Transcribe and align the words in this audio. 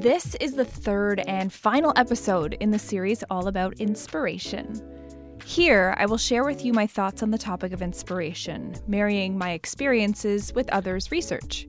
This 0.00 0.34
is 0.36 0.54
the 0.54 0.64
third 0.64 1.20
and 1.28 1.52
final 1.52 1.92
episode 1.94 2.54
in 2.54 2.70
the 2.70 2.78
series 2.78 3.22
all 3.28 3.48
about 3.48 3.80
inspiration. 3.80 4.80
Here, 5.44 5.94
I 5.98 6.06
will 6.06 6.16
share 6.16 6.42
with 6.42 6.64
you 6.64 6.72
my 6.72 6.86
thoughts 6.86 7.22
on 7.22 7.30
the 7.30 7.36
topic 7.36 7.74
of 7.74 7.82
inspiration, 7.82 8.76
marrying 8.88 9.36
my 9.36 9.50
experiences 9.50 10.54
with 10.54 10.70
others' 10.70 11.12
research. 11.12 11.68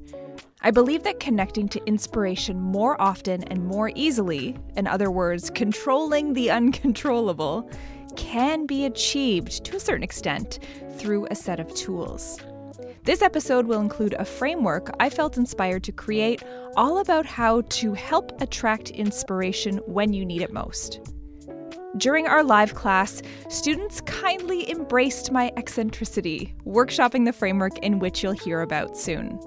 I 0.61 0.71
believe 0.71 1.03
that 1.03 1.19
connecting 1.19 1.67
to 1.69 1.85
inspiration 1.85 2.57
more 2.57 2.99
often 3.01 3.43
and 3.43 3.65
more 3.65 3.91
easily, 3.95 4.55
in 4.77 4.87
other 4.87 5.11
words, 5.11 5.49
controlling 5.49 6.31
the 6.31 6.51
uncontrollable, 6.51 7.69
can 8.15 8.65
be 8.65 8.85
achieved 8.85 9.65
to 9.65 9.75
a 9.75 9.79
certain 9.81 10.03
extent 10.03 10.59
through 10.97 11.27
a 11.29 11.35
set 11.35 11.59
of 11.59 11.75
tools. 11.75 12.39
This 13.03 13.23
episode 13.23 13.65
will 13.65 13.81
include 13.81 14.13
a 14.13 14.25
framework 14.25 14.91
I 14.99 15.09
felt 15.09 15.35
inspired 15.35 15.83
to 15.85 15.91
create, 15.91 16.43
all 16.77 16.99
about 16.99 17.25
how 17.25 17.61
to 17.61 17.93
help 17.95 18.39
attract 18.39 18.91
inspiration 18.91 19.77
when 19.87 20.13
you 20.13 20.23
need 20.23 20.43
it 20.43 20.53
most. 20.53 20.99
During 21.97 22.27
our 22.27 22.43
live 22.43 22.75
class, 22.75 23.23
students 23.49 24.01
kindly 24.01 24.69
embraced 24.69 25.31
my 25.31 25.51
eccentricity, 25.57 26.53
workshopping 26.63 27.25
the 27.25 27.33
framework 27.33 27.75
in 27.79 27.97
which 27.97 28.21
you'll 28.21 28.33
hear 28.33 28.61
about 28.61 28.95
soon. 28.95 29.39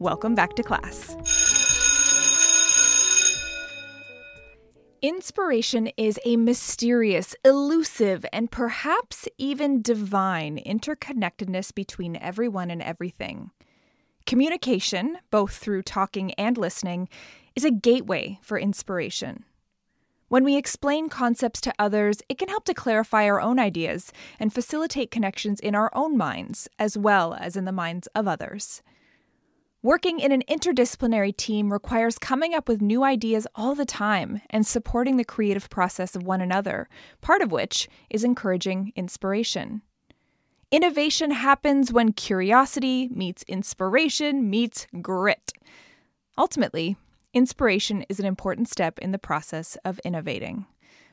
Welcome 0.00 0.34
back 0.34 0.56
to 0.56 0.64
class. 0.64 1.47
Inspiration 5.00 5.90
is 5.96 6.18
a 6.24 6.36
mysterious, 6.36 7.36
elusive, 7.44 8.26
and 8.32 8.50
perhaps 8.50 9.28
even 9.38 9.80
divine 9.80 10.58
interconnectedness 10.58 11.72
between 11.72 12.16
everyone 12.16 12.68
and 12.68 12.82
everything. 12.82 13.52
Communication, 14.26 15.18
both 15.30 15.56
through 15.56 15.82
talking 15.82 16.34
and 16.34 16.58
listening, 16.58 17.08
is 17.54 17.64
a 17.64 17.70
gateway 17.70 18.40
for 18.42 18.58
inspiration. 18.58 19.44
When 20.26 20.42
we 20.42 20.56
explain 20.56 21.08
concepts 21.08 21.60
to 21.60 21.74
others, 21.78 22.20
it 22.28 22.36
can 22.36 22.48
help 22.48 22.64
to 22.64 22.74
clarify 22.74 23.26
our 23.26 23.40
own 23.40 23.60
ideas 23.60 24.12
and 24.40 24.52
facilitate 24.52 25.12
connections 25.12 25.60
in 25.60 25.76
our 25.76 25.92
own 25.94 26.16
minds, 26.16 26.68
as 26.76 26.98
well 26.98 27.34
as 27.34 27.56
in 27.56 27.66
the 27.66 27.72
minds 27.72 28.08
of 28.16 28.26
others. 28.26 28.82
Working 29.82 30.18
in 30.18 30.32
an 30.32 30.42
interdisciplinary 30.48 31.36
team 31.36 31.72
requires 31.72 32.18
coming 32.18 32.52
up 32.52 32.66
with 32.66 32.82
new 32.82 33.04
ideas 33.04 33.46
all 33.54 33.76
the 33.76 33.84
time 33.84 34.42
and 34.50 34.66
supporting 34.66 35.18
the 35.18 35.24
creative 35.24 35.70
process 35.70 36.16
of 36.16 36.24
one 36.24 36.40
another, 36.40 36.88
part 37.20 37.42
of 37.42 37.52
which 37.52 37.88
is 38.10 38.24
encouraging 38.24 38.92
inspiration. 38.96 39.82
Innovation 40.72 41.30
happens 41.30 41.92
when 41.92 42.12
curiosity 42.12 43.08
meets 43.12 43.44
inspiration 43.44 44.50
meets 44.50 44.88
grit. 45.00 45.52
Ultimately, 46.36 46.96
inspiration 47.32 48.04
is 48.08 48.18
an 48.18 48.26
important 48.26 48.68
step 48.68 48.98
in 48.98 49.12
the 49.12 49.16
process 49.16 49.76
of 49.84 50.00
innovating. 50.04 50.66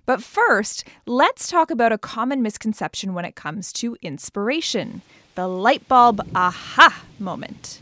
But 0.07 0.23
first, 0.23 0.84
let's 1.06 1.47
talk 1.47 1.69
about 1.69 1.91
a 1.91 2.00
common 2.00 2.41
misconception 2.41 3.13
when 3.13 3.25
it 3.25 3.35
comes 3.35 3.72
to 3.73 3.95
inspiration 4.01 5.03
the 5.35 5.47
light 5.47 5.88
bulb 5.88 6.28
aha 6.34 7.03
moment 7.19 7.81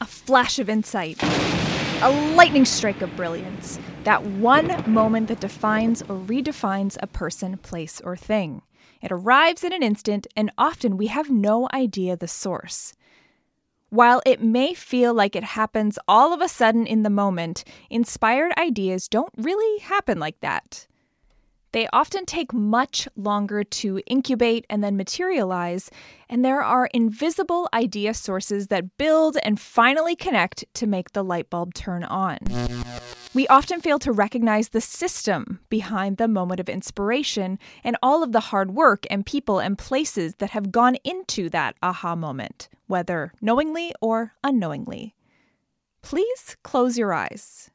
a 0.00 0.06
flash 0.06 0.58
of 0.58 0.68
insight, 0.68 1.22
a 2.02 2.10
lightning 2.34 2.64
strike 2.64 3.00
of 3.02 3.14
brilliance, 3.16 3.78
that 4.04 4.24
one 4.24 4.82
moment 4.90 5.28
that 5.28 5.40
defines 5.40 6.02
or 6.02 6.16
redefines 6.16 6.96
a 7.00 7.06
person, 7.06 7.56
place, 7.58 8.00
or 8.02 8.16
thing. 8.16 8.62
It 9.00 9.12
arrives 9.12 9.64
in 9.64 9.72
an 9.72 9.82
instant, 9.82 10.26
and 10.36 10.50
often 10.58 10.96
we 10.96 11.08
have 11.08 11.30
no 11.30 11.68
idea 11.72 12.16
the 12.16 12.28
source. 12.28 12.94
While 13.90 14.22
it 14.26 14.42
may 14.42 14.74
feel 14.74 15.14
like 15.14 15.36
it 15.36 15.44
happens 15.44 15.98
all 16.08 16.32
of 16.32 16.40
a 16.40 16.48
sudden 16.48 16.86
in 16.86 17.02
the 17.02 17.10
moment, 17.10 17.64
inspired 17.90 18.52
ideas 18.58 19.08
don't 19.08 19.32
really 19.36 19.78
happen 19.80 20.18
like 20.18 20.40
that. 20.40 20.86
They 21.74 21.88
often 21.92 22.24
take 22.24 22.52
much 22.52 23.08
longer 23.16 23.64
to 23.64 24.00
incubate 24.06 24.64
and 24.70 24.84
then 24.84 24.96
materialize, 24.96 25.90
and 26.28 26.44
there 26.44 26.62
are 26.62 26.88
invisible 26.94 27.68
idea 27.74 28.14
sources 28.14 28.68
that 28.68 28.96
build 28.96 29.38
and 29.42 29.58
finally 29.58 30.14
connect 30.14 30.64
to 30.74 30.86
make 30.86 31.14
the 31.14 31.24
light 31.24 31.50
bulb 31.50 31.74
turn 31.74 32.04
on. 32.04 32.38
We 33.34 33.48
often 33.48 33.80
fail 33.80 33.98
to 33.98 34.12
recognize 34.12 34.68
the 34.68 34.80
system 34.80 35.58
behind 35.68 36.16
the 36.16 36.28
moment 36.28 36.60
of 36.60 36.68
inspiration 36.68 37.58
and 37.82 37.96
all 38.00 38.22
of 38.22 38.30
the 38.30 38.54
hard 38.54 38.70
work 38.70 39.04
and 39.10 39.26
people 39.26 39.58
and 39.58 39.76
places 39.76 40.36
that 40.36 40.50
have 40.50 40.70
gone 40.70 40.94
into 41.02 41.50
that 41.50 41.74
aha 41.82 42.14
moment, 42.14 42.68
whether 42.86 43.32
knowingly 43.40 43.92
or 44.00 44.34
unknowingly. 44.44 45.16
Please 46.02 46.56
close 46.62 46.96
your 46.96 47.12
eyes. 47.12 47.72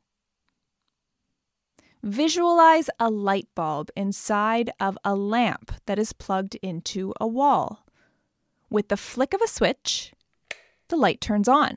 Visualize 2.01 2.89
a 2.97 3.09
light 3.09 3.49
bulb 3.55 3.89
inside 3.93 4.71
of 4.79 4.97
a 5.03 5.15
lamp 5.15 5.73
that 5.85 5.99
is 5.99 6.13
plugged 6.13 6.55
into 6.61 7.13
a 7.19 7.27
wall. 7.27 7.85
With 8.69 8.87
the 8.87 8.95
flick 8.95 9.33
of 9.33 9.41
a 9.41 9.47
switch, 9.47 10.13
the 10.87 10.95
light 10.95 11.19
turns 11.19 11.49
on. 11.49 11.75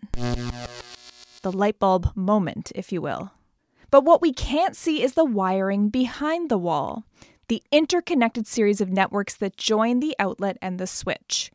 The 1.43 1.51
light 1.51 1.81
bulb 1.81 2.13
moment, 2.15 2.71
if 2.77 2.93
you 2.93 3.03
will. 3.03 3.33
But 3.91 4.05
what 4.05 4.23
we 4.23 4.33
can't 4.33 4.77
see 4.77 5.03
is 5.03 5.15
the 5.15 5.25
wiring 5.25 5.89
behind 5.89 6.49
the 6.49 6.59
wall, 6.59 7.05
the 7.49 7.63
interconnected 7.73 8.47
series 8.47 8.81
of 8.81 8.91
networks 8.91 9.35
that 9.35 9.57
join 9.57 9.99
the 9.99 10.15
outlet 10.21 10.57
and 10.63 10.79
the 10.79 10.87
switch. 10.87 11.51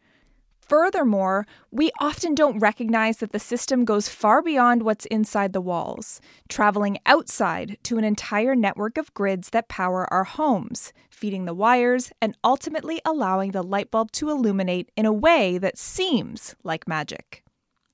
Furthermore, 0.68 1.48
we 1.72 1.92
often 2.02 2.36
don't 2.36 2.60
recognize 2.60 3.18
that 3.18 3.32
the 3.32 3.40
system 3.40 3.86
goes 3.86 4.10
far 4.10 4.42
beyond 4.42 4.84
what's 4.84 5.06
inside 5.06 5.54
the 5.54 5.62
walls, 5.62 6.20
traveling 6.50 6.98
outside 7.06 7.78
to 7.84 7.98
an 7.98 8.04
entire 8.04 8.54
network 8.54 8.98
of 8.98 9.14
grids 9.14 9.52
that 9.52 9.70
power 9.70 10.12
our 10.14 10.26
homes, 10.26 10.92
feeding 11.10 11.46
the 11.46 11.54
wires, 11.54 12.12
and 12.22 12.38
ultimately 12.44 13.00
allowing 13.06 13.52
the 13.52 13.64
light 13.64 13.90
bulb 13.92 14.12
to 14.12 14.30
illuminate 14.30 14.92
in 14.98 15.06
a 15.06 15.14
way 15.14 15.58
that 15.58 15.78
seems 15.78 16.54
like 16.66 16.86
magic. 16.86 17.46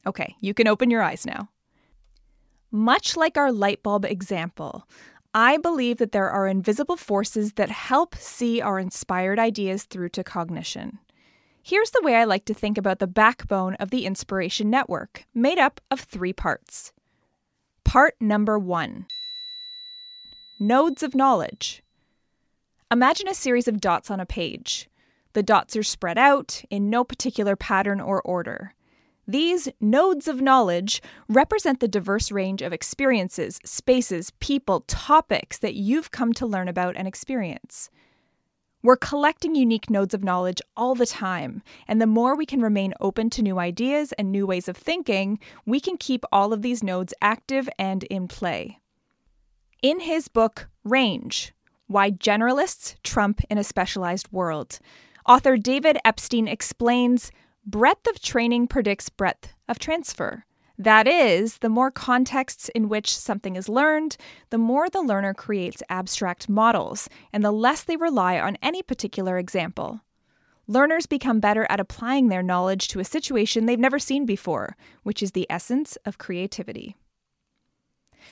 Okay, 0.07 0.35
you 0.41 0.55
can 0.55 0.67
open 0.67 0.90
your 0.90 1.03
eyes 1.03 1.28
now. 1.28 1.50
Much 2.72 3.16
like 3.16 3.38
our 3.38 3.51
light 3.51 3.84
bulb 3.84 4.03
example, 4.03 4.88
I 5.35 5.57
believe 5.57 5.97
that 5.97 6.11
there 6.11 6.29
are 6.29 6.47
invisible 6.47 6.97
forces 6.97 7.53
that 7.53 7.69
help 7.69 8.16
see 8.16 8.61
our 8.61 8.79
inspired 8.79 9.38
ideas 9.38 9.84
through 9.84 10.09
to 10.09 10.23
cognition. 10.23 10.97
Here's 11.66 11.91
the 11.91 12.01
way 12.03 12.16
I 12.16 12.25
like 12.25 12.44
to 12.46 12.53
think 12.53 12.78
about 12.78 13.00
the 13.00 13.07
backbone 13.07 13.75
of 13.75 13.90
the 13.90 14.06
Inspiration 14.06 14.69
Network, 14.69 15.24
made 15.34 15.57
up 15.57 15.79
of 15.90 16.01
three 16.01 16.34
parts. 16.34 16.91
Part 17.85 18.16
number 18.19 18.59
one 18.59 19.05
Nodes 20.59 21.03
of 21.03 21.16
Knowledge. 21.16 21.82
Imagine 22.91 23.29
a 23.29 23.34
series 23.34 23.70
of 23.70 23.79
dots 23.79 24.11
on 24.11 24.20
a 24.20 24.26
page. 24.26 24.90
The 25.32 25.41
dots 25.41 25.78
are 25.78 25.84
spread 25.84 26.17
out 26.17 26.64
in 26.70 26.90
no 26.90 27.05
particular 27.05 27.55
pattern 27.55 28.02
or 28.02 28.22
order. 28.23 28.73
These 29.26 29.70
nodes 29.79 30.28
of 30.28 30.41
knowledge 30.41 31.02
represent 31.29 31.79
the 31.79 31.88
diverse 31.88 32.29
range 32.29 32.61
of 32.61 32.73
experiences, 32.73 33.61
spaces, 33.64 34.34
people, 34.41 34.82
topics 34.82 35.59
that 35.59 35.76
you've 35.76 36.11
come 36.11 36.34
to 36.34 36.46
learn 36.46 36.67
about 36.67 36.97
and 36.97 37.08
experience. 37.08 37.90
We're 38.84 38.97
collecting 38.97 39.56
unique 39.56 39.90
nodes 39.90 40.14
of 40.14 40.26
knowledge 40.26 40.62
all 40.76 40.94
the 40.94 41.06
time, 41.06 41.64
and 41.88 42.02
the 42.02 42.06
more 42.06 42.35
we 42.35 42.46
can 42.46 42.59
remain 42.59 42.94
open 43.00 43.30
to 43.30 43.41
new 43.41 43.58
ideas 43.58 44.12
and 44.18 44.30
new 44.30 44.46
ways 44.46 44.68
of 44.68 44.76
thinking, 44.76 45.40
we 45.66 45.80
can 45.80 45.96
keep 45.96 46.26
all 46.34 46.52
of 46.52 46.62
these 46.62 46.84
nodes 46.84 47.14
active 47.22 47.70
and 47.80 48.03
in 48.03 48.28
play. 48.28 48.80
In 49.82 50.02
his 50.02 50.28
book, 50.28 50.68
Range 50.84 51.53
Why 51.88 52.12
Generalists 52.12 52.96
Triumph 53.03 53.40
in 53.50 53.58
a 53.58 53.64
Specialized 53.64 54.30
World, 54.34 54.80
author 55.26 55.56
David 55.56 55.97
Epstein 56.03 56.50
explains 56.50 57.32
breadth 57.66 58.06
of 58.08 58.22
training 58.22 58.68
predicts 58.68 59.08
breadth 59.08 59.53
of 59.70 59.79
transfer. 59.79 60.46
That 60.78 61.08
is, 61.08 61.59
the 61.59 61.70
more 61.70 61.91
contexts 61.91 62.67
in 62.70 62.90
which 62.90 63.16
something 63.16 63.55
is 63.55 63.70
learned, 63.70 64.17
the 64.49 64.58
more 64.58 64.90
the 64.90 65.03
learner 65.03 65.34
creates 65.34 65.84
abstract 65.87 66.49
models, 66.49 67.08
and 67.31 67.43
the 67.43 67.52
less 67.52 67.84
they 67.84 67.96
rely 67.96 68.40
on 68.40 68.58
any 68.61 68.81
particular 68.81 69.37
example. 69.37 70.02
learners 70.67 71.05
become 71.05 71.40
better 71.40 71.67
at 71.70 71.79
applying 71.79 72.29
their 72.29 72.43
knowledge 72.43 72.87
to 72.87 72.99
a 72.99 73.05
situation 73.05 73.66
they've 73.66 73.79
never 73.79 73.99
seen 73.99 74.25
before, 74.25 74.75
which 75.03 75.22
is 75.22 75.31
the 75.31 75.47
essence 75.49 75.97
of 76.05 76.17
creativity. 76.17 76.96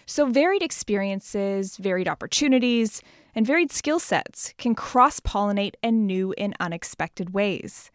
So, 0.05 0.25
varied 0.27 0.63
experiences, 0.63 1.75
varied 1.75 2.07
opportunities, 2.07 3.01
and 3.35 3.45
varied 3.45 3.71
skill 3.71 3.99
sets 3.99 4.53
can 4.57 4.75
cross 4.75 5.19
pollinate 5.19 5.75
in 5.83 6.05
new 6.05 6.33
and 6.37 6.55
unexpected 6.59 7.33
ways. 7.33 7.91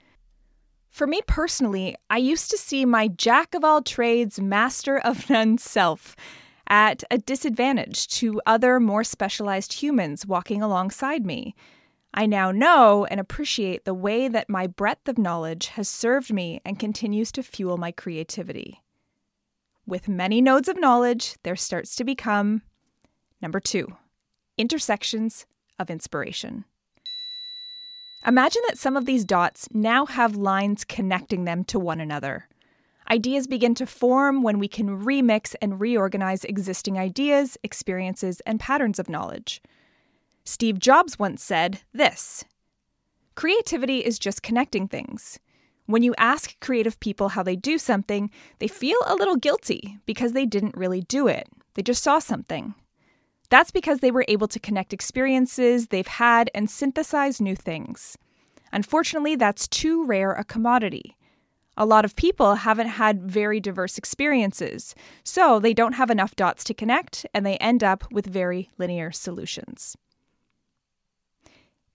For 0.96 1.06
me 1.06 1.20
personally, 1.26 1.94
I 2.08 2.16
used 2.16 2.50
to 2.50 2.56
see 2.56 2.86
my 2.86 3.08
jack 3.08 3.54
of 3.54 3.62
all 3.62 3.82
trades, 3.82 4.40
master 4.40 4.96
of 4.98 5.28
none 5.28 5.58
self 5.58 6.16
at 6.68 7.04
a 7.10 7.18
disadvantage 7.18 8.08
to 8.20 8.40
other 8.46 8.80
more 8.80 9.04
specialized 9.04 9.74
humans 9.74 10.24
walking 10.24 10.62
alongside 10.62 11.26
me. 11.26 11.54
I 12.14 12.24
now 12.24 12.50
know 12.50 13.04
and 13.04 13.20
appreciate 13.20 13.84
the 13.84 13.92
way 13.92 14.26
that 14.28 14.48
my 14.48 14.66
breadth 14.66 15.06
of 15.06 15.18
knowledge 15.18 15.66
has 15.66 15.86
served 15.86 16.32
me 16.32 16.62
and 16.64 16.78
continues 16.78 17.30
to 17.32 17.42
fuel 17.42 17.76
my 17.76 17.92
creativity. 17.92 18.82
With 19.86 20.08
many 20.08 20.40
nodes 20.40 20.66
of 20.66 20.80
knowledge, 20.80 21.36
there 21.42 21.56
starts 21.56 21.94
to 21.96 22.04
become 22.04 22.62
number 23.42 23.60
two, 23.60 23.98
intersections 24.56 25.44
of 25.78 25.90
inspiration. 25.90 26.64
Imagine 28.26 28.62
that 28.66 28.78
some 28.78 28.96
of 28.96 29.04
these 29.04 29.24
dots 29.24 29.68
now 29.72 30.04
have 30.04 30.34
lines 30.34 30.84
connecting 30.84 31.44
them 31.44 31.62
to 31.64 31.78
one 31.78 32.00
another. 32.00 32.48
Ideas 33.08 33.46
begin 33.46 33.72
to 33.76 33.86
form 33.86 34.42
when 34.42 34.58
we 34.58 34.66
can 34.66 35.04
remix 35.04 35.54
and 35.62 35.80
reorganize 35.80 36.42
existing 36.44 36.98
ideas, 36.98 37.56
experiences, 37.62 38.40
and 38.40 38.58
patterns 38.58 38.98
of 38.98 39.08
knowledge. 39.08 39.62
Steve 40.44 40.80
Jobs 40.80 41.20
once 41.20 41.40
said 41.40 41.80
this 41.92 42.44
Creativity 43.36 43.98
is 44.04 44.18
just 44.18 44.42
connecting 44.42 44.88
things. 44.88 45.38
When 45.84 46.02
you 46.02 46.12
ask 46.18 46.58
creative 46.58 46.98
people 46.98 47.28
how 47.28 47.44
they 47.44 47.54
do 47.54 47.78
something, 47.78 48.28
they 48.58 48.66
feel 48.66 48.98
a 49.06 49.14
little 49.14 49.36
guilty 49.36 49.98
because 50.04 50.32
they 50.32 50.46
didn't 50.46 50.76
really 50.76 51.02
do 51.02 51.28
it. 51.28 51.48
They 51.74 51.82
just 51.82 52.02
saw 52.02 52.18
something. 52.18 52.74
That's 53.48 53.70
because 53.70 54.00
they 54.00 54.10
were 54.10 54.24
able 54.28 54.48
to 54.48 54.60
connect 54.60 54.92
experiences 54.92 55.88
they've 55.88 56.06
had 56.06 56.50
and 56.54 56.70
synthesize 56.70 57.40
new 57.40 57.56
things. 57.56 58.16
Unfortunately, 58.72 59.36
that's 59.36 59.68
too 59.68 60.04
rare 60.04 60.32
a 60.32 60.44
commodity. 60.44 61.16
A 61.76 61.86
lot 61.86 62.04
of 62.04 62.16
people 62.16 62.56
haven't 62.56 62.88
had 62.88 63.22
very 63.22 63.60
diverse 63.60 63.98
experiences, 63.98 64.94
so 65.22 65.60
they 65.60 65.74
don't 65.74 65.92
have 65.92 66.10
enough 66.10 66.34
dots 66.34 66.64
to 66.64 66.74
connect 66.74 67.26
and 67.34 67.44
they 67.44 67.58
end 67.58 67.84
up 67.84 68.10
with 68.10 68.26
very 68.26 68.70
linear 68.78 69.12
solutions. 69.12 69.96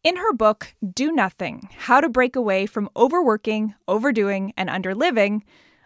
In 0.03 0.17
her 0.17 0.33
book, 0.33 0.73
Do 0.93 1.11
Nothing 1.11 1.69
How 1.77 2.01
to 2.01 2.09
Break 2.09 2.35
Away 2.35 2.65
from 2.65 2.89
Overworking, 2.95 3.75
Overdoing, 3.87 4.53
and 4.55 4.69
Underliving, 4.69 5.41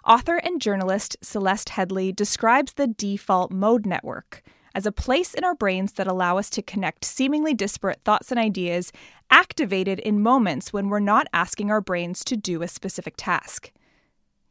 author 0.05 0.37
and 0.37 0.61
journalist 0.61 1.17
Celeste 1.21 1.69
Headlee 1.69 2.15
describes 2.15 2.73
the 2.73 2.87
default 2.87 3.51
mode 3.51 3.85
network 3.85 4.41
as 4.75 4.85
a 4.85 4.91
place 4.91 5.33
in 5.33 5.43
our 5.43 5.55
brains 5.55 5.93
that 5.93 6.05
allow 6.05 6.37
us 6.37 6.49
to 6.51 6.61
connect 6.61 7.05
seemingly 7.05 7.53
disparate 7.53 8.01
thoughts 8.03 8.29
and 8.29 8.39
ideas 8.39 8.91
activated 9.31 9.99
in 9.99 10.21
moments 10.21 10.73
when 10.73 10.89
we're 10.89 10.99
not 10.99 11.27
asking 11.33 11.71
our 11.71 11.81
brains 11.81 12.23
to 12.25 12.35
do 12.35 12.61
a 12.61 12.67
specific 12.67 13.15
task. 13.17 13.71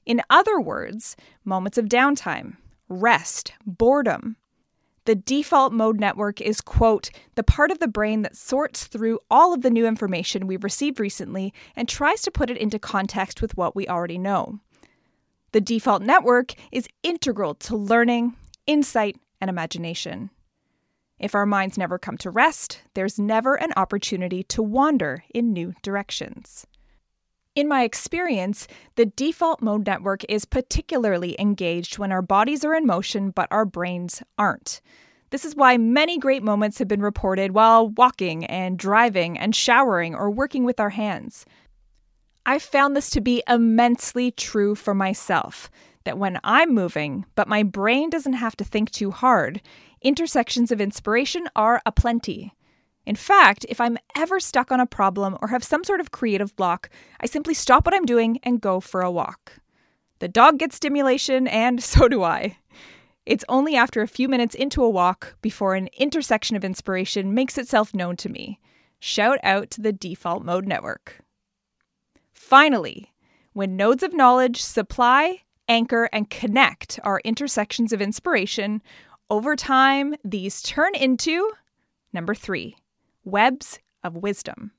In 0.06 0.22
other 0.30 0.58
words, 0.58 1.14
moments 1.44 1.78
of 1.78 1.84
downtime, 1.84 2.56
rest, 2.88 3.52
boredom, 3.66 4.36
the 5.04 5.14
default 5.14 5.74
mode 5.74 6.00
network 6.00 6.40
is, 6.40 6.62
quote, 6.62 7.10
the 7.34 7.42
part 7.42 7.70
of 7.70 7.78
the 7.78 7.88
brain 7.88 8.22
that 8.22 8.36
sorts 8.36 8.86
through 8.86 9.18
all 9.30 9.52
of 9.52 9.60
the 9.60 9.70
new 9.70 9.86
information 9.86 10.46
we've 10.46 10.64
received 10.64 10.98
recently 10.98 11.52
and 11.76 11.86
tries 11.86 12.22
to 12.22 12.30
put 12.30 12.48
it 12.48 12.56
into 12.56 12.78
context 12.78 13.42
with 13.42 13.54
what 13.58 13.76
we 13.76 13.86
already 13.86 14.16
know. 14.16 14.60
The 15.52 15.60
default 15.60 16.02
network 16.02 16.54
is 16.72 16.88
integral 17.02 17.54
to 17.56 17.76
learning, 17.76 18.34
insight, 18.66 19.16
and 19.44 19.50
imagination. 19.50 20.30
If 21.18 21.34
our 21.34 21.44
minds 21.44 21.76
never 21.76 21.98
come 21.98 22.16
to 22.18 22.30
rest, 22.30 22.80
there's 22.94 23.18
never 23.18 23.56
an 23.56 23.72
opportunity 23.76 24.42
to 24.44 24.62
wander 24.62 25.22
in 25.34 25.52
new 25.52 25.74
directions. 25.82 26.66
In 27.54 27.68
my 27.68 27.82
experience, 27.82 28.66
the 28.96 29.04
default 29.04 29.60
mode 29.60 29.86
network 29.86 30.24
is 30.30 30.46
particularly 30.46 31.36
engaged 31.38 31.98
when 31.98 32.10
our 32.10 32.22
bodies 32.22 32.64
are 32.64 32.74
in 32.74 32.86
motion 32.86 33.30
but 33.30 33.48
our 33.50 33.66
brains 33.66 34.22
aren't. 34.38 34.80
This 35.28 35.44
is 35.44 35.54
why 35.54 35.76
many 35.76 36.18
great 36.18 36.42
moments 36.42 36.78
have 36.78 36.88
been 36.88 37.02
reported 37.02 37.52
while 37.52 37.90
walking 37.90 38.46
and 38.46 38.78
driving 38.78 39.38
and 39.38 39.54
showering 39.54 40.14
or 40.14 40.30
working 40.30 40.64
with 40.64 40.80
our 40.80 40.90
hands. 40.90 41.44
I've 42.46 42.62
found 42.62 42.96
this 42.96 43.10
to 43.10 43.20
be 43.20 43.42
immensely 43.46 44.30
true 44.30 44.74
for 44.74 44.94
myself 44.94 45.70
that 46.04 46.18
when 46.18 46.38
I'm 46.44 46.74
moving, 46.74 47.24
but 47.34 47.48
my 47.48 47.62
brain 47.62 48.10
doesn't 48.10 48.34
have 48.34 48.56
to 48.56 48.64
think 48.64 48.90
too 48.90 49.10
hard, 49.10 49.60
intersections 50.02 50.70
of 50.70 50.80
inspiration 50.80 51.48
are 51.56 51.82
aplenty. 51.86 52.52
In 53.06 53.16
fact, 53.16 53.66
if 53.68 53.80
I'm 53.80 53.98
ever 54.16 54.40
stuck 54.40 54.72
on 54.72 54.80
a 54.80 54.86
problem 54.86 55.36
or 55.42 55.48
have 55.48 55.64
some 55.64 55.84
sort 55.84 56.00
of 56.00 56.10
creative 56.10 56.56
block, 56.56 56.88
I 57.20 57.26
simply 57.26 57.54
stop 57.54 57.84
what 57.84 57.94
I'm 57.94 58.06
doing 58.06 58.38
and 58.42 58.60
go 58.60 58.80
for 58.80 59.02
a 59.02 59.10
walk. 59.10 59.58
The 60.20 60.28
dog 60.28 60.58
gets 60.58 60.76
stimulation, 60.76 61.46
and 61.46 61.82
so 61.82 62.08
do 62.08 62.22
I. 62.22 62.56
It's 63.26 63.44
only 63.48 63.74
after 63.74 64.02
a 64.02 64.08
few 64.08 64.28
minutes 64.28 64.54
into 64.54 64.82
a 64.82 64.90
walk 64.90 65.36
before 65.40 65.74
an 65.74 65.88
intersection 65.98 66.56
of 66.56 66.64
inspiration 66.64 67.34
makes 67.34 67.56
itself 67.56 67.94
known 67.94 68.16
to 68.16 68.28
me. 68.28 68.60
Shout 69.00 69.38
out 69.42 69.70
to 69.72 69.80
the 69.80 69.92
default 69.92 70.44
mode 70.44 70.66
network. 70.66 71.22
Finally, 72.32 73.12
when 73.52 73.76
nodes 73.76 74.02
of 74.02 74.12
knowledge 74.12 74.60
supply, 74.60 75.42
anchor, 75.68 76.08
and 76.12 76.30
connect 76.30 76.98
our 77.04 77.20
intersections 77.24 77.92
of 77.92 78.00
inspiration, 78.02 78.82
over 79.30 79.56
time, 79.56 80.14
these 80.24 80.62
turn 80.62 80.94
into 80.94 81.50
number 82.12 82.34
three 82.34 82.76
webs 83.24 83.78
of 84.02 84.16
wisdom. 84.16 84.72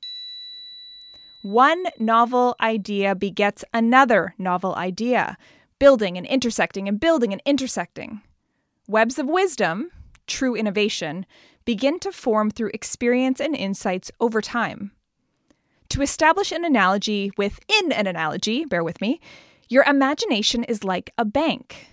One 1.42 1.84
novel 2.00 2.56
idea 2.62 3.16
begets 3.16 3.64
another 3.74 4.34
novel 4.38 4.76
idea, 4.76 5.38
building 5.80 6.18
and 6.18 6.26
intersecting 6.26 6.88
and 6.88 7.00
building 7.00 7.34
and 7.34 7.42
intersecting. 7.46 8.22
Webs 8.88 9.20
of 9.20 9.28
wisdom, 9.28 9.92
true 10.28 10.56
innovation, 10.56 11.26
begin 11.66 12.00
to 12.00 12.12
form 12.12 12.50
through 12.52 12.72
experience 12.74 13.40
and 13.40 13.56
insights 13.56 14.12
over 14.20 14.42
time. 14.42 14.92
To 15.90 16.02
establish 16.02 16.52
an 16.52 16.66
analogy 16.66 17.32
within 17.38 17.92
an 17.92 18.08
analogy, 18.08 18.66
bear 18.66 18.84
with 18.84 19.02
me, 19.02 19.20
your 19.68 19.84
imagination 19.84 20.64
is 20.64 20.84
like 20.84 21.12
a 21.18 21.26
bank. 21.26 21.88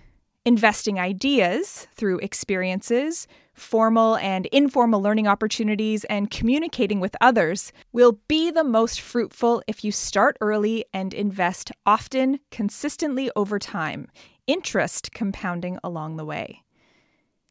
Investing 0.45 0.99
ideas 0.99 1.87
through 1.95 2.19
experiences, 2.19 3.29
formal 3.55 4.17
and 4.17 4.47
informal 4.47 5.01
learning 5.01 5.27
opportunities, 5.29 6.05
and 6.05 6.31
communicating 6.31 7.01
with 7.01 7.17
others 7.21 7.73
will 7.93 8.19
be 8.29 8.51
the 8.51 8.65
most 8.65 9.01
fruitful 9.01 9.63
if 9.67 9.85
you 9.85 9.93
start 9.93 10.37
early 10.41 10.85
and 10.93 11.15
invest 11.15 11.71
often, 11.87 12.41
consistently 12.51 13.31
over 13.37 13.59
time, 13.59 14.09
interest 14.47 15.13
compounding 15.13 15.79
along 15.85 16.17
the 16.17 16.25
way. 16.25 16.63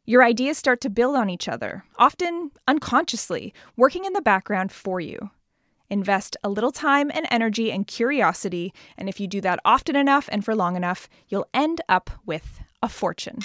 Your 0.04 0.22
ideas 0.22 0.58
start 0.58 0.80
to 0.82 0.90
build 0.90 1.16
on 1.16 1.30
each 1.30 1.48
other, 1.48 1.84
often 1.96 2.50
unconsciously, 2.68 3.54
working 3.76 4.04
in 4.04 4.12
the 4.12 4.20
background 4.20 4.70
for 4.70 5.00
you. 5.00 5.30
Invest 5.92 6.38
a 6.42 6.48
little 6.48 6.72
time 6.72 7.10
and 7.12 7.26
energy 7.30 7.70
and 7.70 7.86
curiosity, 7.86 8.72
and 8.96 9.10
if 9.10 9.20
you 9.20 9.26
do 9.26 9.42
that 9.42 9.60
often 9.62 9.94
enough 9.94 10.26
and 10.32 10.42
for 10.42 10.56
long 10.56 10.74
enough, 10.74 11.06
you'll 11.28 11.46
end 11.52 11.82
up 11.86 12.08
with 12.24 12.60
a 12.82 12.88
fortune. 12.88 13.40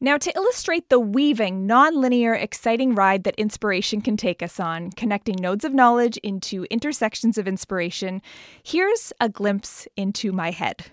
Now, 0.00 0.16
to 0.16 0.34
illustrate 0.34 0.88
the 0.88 0.98
weaving, 0.98 1.68
nonlinear, 1.68 2.34
exciting 2.42 2.94
ride 2.94 3.24
that 3.24 3.34
inspiration 3.34 4.00
can 4.00 4.16
take 4.16 4.42
us 4.42 4.58
on, 4.58 4.92
connecting 4.92 5.36
nodes 5.36 5.66
of 5.66 5.74
knowledge 5.74 6.16
into 6.22 6.64
intersections 6.70 7.36
of 7.36 7.46
inspiration, 7.46 8.22
here's 8.62 9.12
a 9.20 9.28
glimpse 9.28 9.86
into 9.98 10.32
my 10.32 10.50
head. 10.50 10.86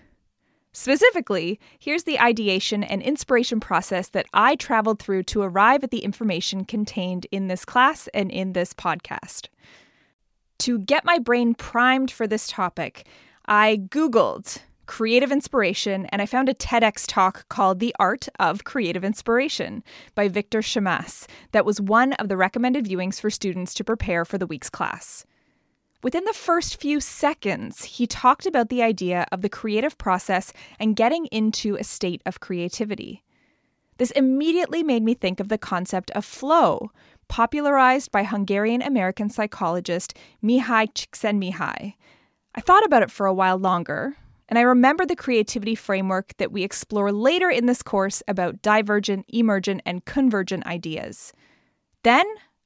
Specifically, 0.72 1.58
here's 1.78 2.04
the 2.04 2.20
ideation 2.20 2.84
and 2.84 3.02
inspiration 3.02 3.58
process 3.58 4.08
that 4.10 4.26
I 4.32 4.56
traveled 4.56 5.00
through 5.00 5.24
to 5.24 5.42
arrive 5.42 5.82
at 5.82 5.90
the 5.90 6.04
information 6.04 6.64
contained 6.64 7.26
in 7.32 7.48
this 7.48 7.64
class 7.64 8.08
and 8.14 8.30
in 8.30 8.52
this 8.52 8.72
podcast. 8.72 9.48
To 10.60 10.78
get 10.78 11.04
my 11.04 11.18
brain 11.18 11.54
primed 11.54 12.10
for 12.10 12.26
this 12.26 12.46
topic, 12.48 13.06
I 13.46 13.82
Googled 13.88 14.58
creative 14.88 15.30
inspiration, 15.30 16.06
and 16.06 16.20
I 16.20 16.26
found 16.26 16.48
a 16.48 16.54
TEDx 16.54 17.06
talk 17.06 17.48
called 17.48 17.78
The 17.78 17.94
Art 18.00 18.26
of 18.40 18.64
Creative 18.64 19.04
Inspiration 19.04 19.84
by 20.14 20.28
Victor 20.28 20.60
Shamas 20.60 21.26
that 21.52 21.66
was 21.66 21.80
one 21.80 22.14
of 22.14 22.28
the 22.28 22.36
recommended 22.36 22.86
viewings 22.86 23.20
for 23.20 23.30
students 23.30 23.74
to 23.74 23.84
prepare 23.84 24.24
for 24.24 24.38
the 24.38 24.46
week's 24.46 24.70
class. 24.70 25.24
Within 26.02 26.24
the 26.24 26.32
first 26.32 26.80
few 26.80 27.00
seconds, 27.00 27.84
he 27.84 28.06
talked 28.06 28.46
about 28.46 28.68
the 28.68 28.82
idea 28.82 29.26
of 29.32 29.42
the 29.42 29.48
creative 29.48 29.98
process 29.98 30.52
and 30.78 30.94
getting 30.94 31.26
into 31.26 31.74
a 31.74 31.82
state 31.82 32.22
of 32.24 32.38
creativity. 32.38 33.24
This 33.96 34.12
immediately 34.12 34.84
made 34.84 35.02
me 35.02 35.14
think 35.14 35.40
of 35.40 35.48
the 35.48 35.58
concept 35.58 36.12
of 36.12 36.24
flow, 36.24 36.92
popularized 37.26 38.12
by 38.12 38.22
Hungarian 38.22 38.80
American 38.80 39.28
psychologist 39.28 40.16
Mihaly 40.42 40.92
Csikszentmihalyi. 40.94 41.94
I 42.54 42.60
thought 42.60 42.86
about 42.86 43.02
it 43.02 43.10
for 43.10 43.26
a 43.26 43.34
while 43.34 43.58
longer, 43.58 44.16
and 44.48 44.56
I 44.56 44.62
remember 44.62 45.04
the 45.04 45.16
creativity 45.16 45.74
framework 45.74 46.32
that 46.38 46.52
we 46.52 46.62
explore 46.62 47.10
later 47.10 47.50
in 47.50 47.66
this 47.66 47.82
course 47.82 48.22
about 48.28 48.62
divergent, 48.62 49.26
emergent, 49.28 49.82
and 49.84 50.04
convergent 50.04 50.64
ideas. 50.64 51.32
Then 52.04 52.24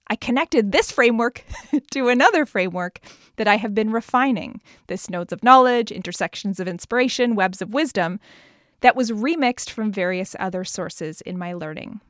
I 0.09 0.16
connected 0.16 0.73
this 0.73 0.90
framework 0.90 1.44
to 1.92 2.09
another 2.09 2.44
framework 2.47 3.00
that 3.37 3.49
I 3.49 3.56
have 3.56 3.75
been 3.75 3.92
refining 3.92 4.61
this 4.87 5.09
nodes 5.09 5.32
of 5.32 5.42
knowledge, 5.42 5.90
intersections 5.90 6.61
of 6.61 6.68
inspiration, 6.68 7.35
webs 7.35 7.62
of 7.62 7.73
wisdom 7.73 8.21
that 8.80 8.97
was 8.97 9.11
remixed 9.11 9.71
from 9.71 9.92
various 9.92 10.37
other 10.38 10.64
sources 10.64 11.21
in 11.23 11.38
my 11.38 11.52
learning. 11.52 12.00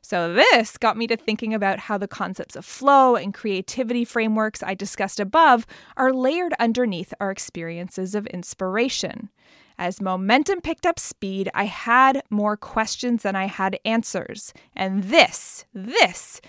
So, 0.00 0.32
this 0.32 0.78
got 0.78 0.96
me 0.96 1.06
to 1.08 1.16
thinking 1.16 1.52
about 1.52 1.80
how 1.80 1.98
the 1.98 2.08
concepts 2.08 2.56
of 2.56 2.64
flow 2.64 3.16
and 3.16 3.34
creativity 3.34 4.04
frameworks 4.04 4.62
I 4.62 4.74
discussed 4.74 5.18
above 5.18 5.66
are 5.96 6.12
layered 6.12 6.54
underneath 6.58 7.12
our 7.20 7.30
experiences 7.30 8.14
of 8.14 8.26
inspiration. 8.28 9.28
As 9.76 10.00
momentum 10.00 10.60
picked 10.60 10.86
up 10.86 10.98
speed, 10.98 11.50
I 11.54 11.64
had 11.64 12.22
more 12.30 12.56
questions 12.56 13.22
than 13.22 13.36
I 13.36 13.46
had 13.46 13.78
answers. 13.84 14.52
And 14.74 15.04
this, 15.04 15.66
this 15.74 16.40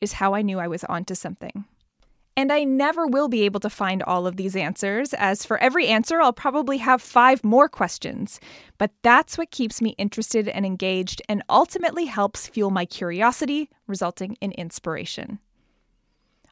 is 0.00 0.14
how 0.14 0.34
I 0.34 0.42
knew 0.42 0.58
I 0.58 0.68
was 0.68 0.84
onto 0.84 1.14
something. 1.14 1.64
And 2.38 2.52
I 2.52 2.64
never 2.64 3.06
will 3.06 3.28
be 3.28 3.44
able 3.44 3.60
to 3.60 3.70
find 3.70 4.02
all 4.02 4.26
of 4.26 4.36
these 4.36 4.54
answers, 4.54 5.14
as 5.14 5.46
for 5.46 5.56
every 5.56 5.86
answer, 5.86 6.20
I'll 6.20 6.34
probably 6.34 6.76
have 6.78 7.00
five 7.00 7.42
more 7.42 7.66
questions. 7.66 8.40
But 8.76 8.90
that's 9.02 9.38
what 9.38 9.50
keeps 9.50 9.80
me 9.80 9.94
interested 9.96 10.46
and 10.46 10.66
engaged 10.66 11.22
and 11.30 11.42
ultimately 11.48 12.04
helps 12.04 12.46
fuel 12.46 12.70
my 12.70 12.84
curiosity, 12.84 13.70
resulting 13.86 14.36
in 14.42 14.52
inspiration. 14.52 15.38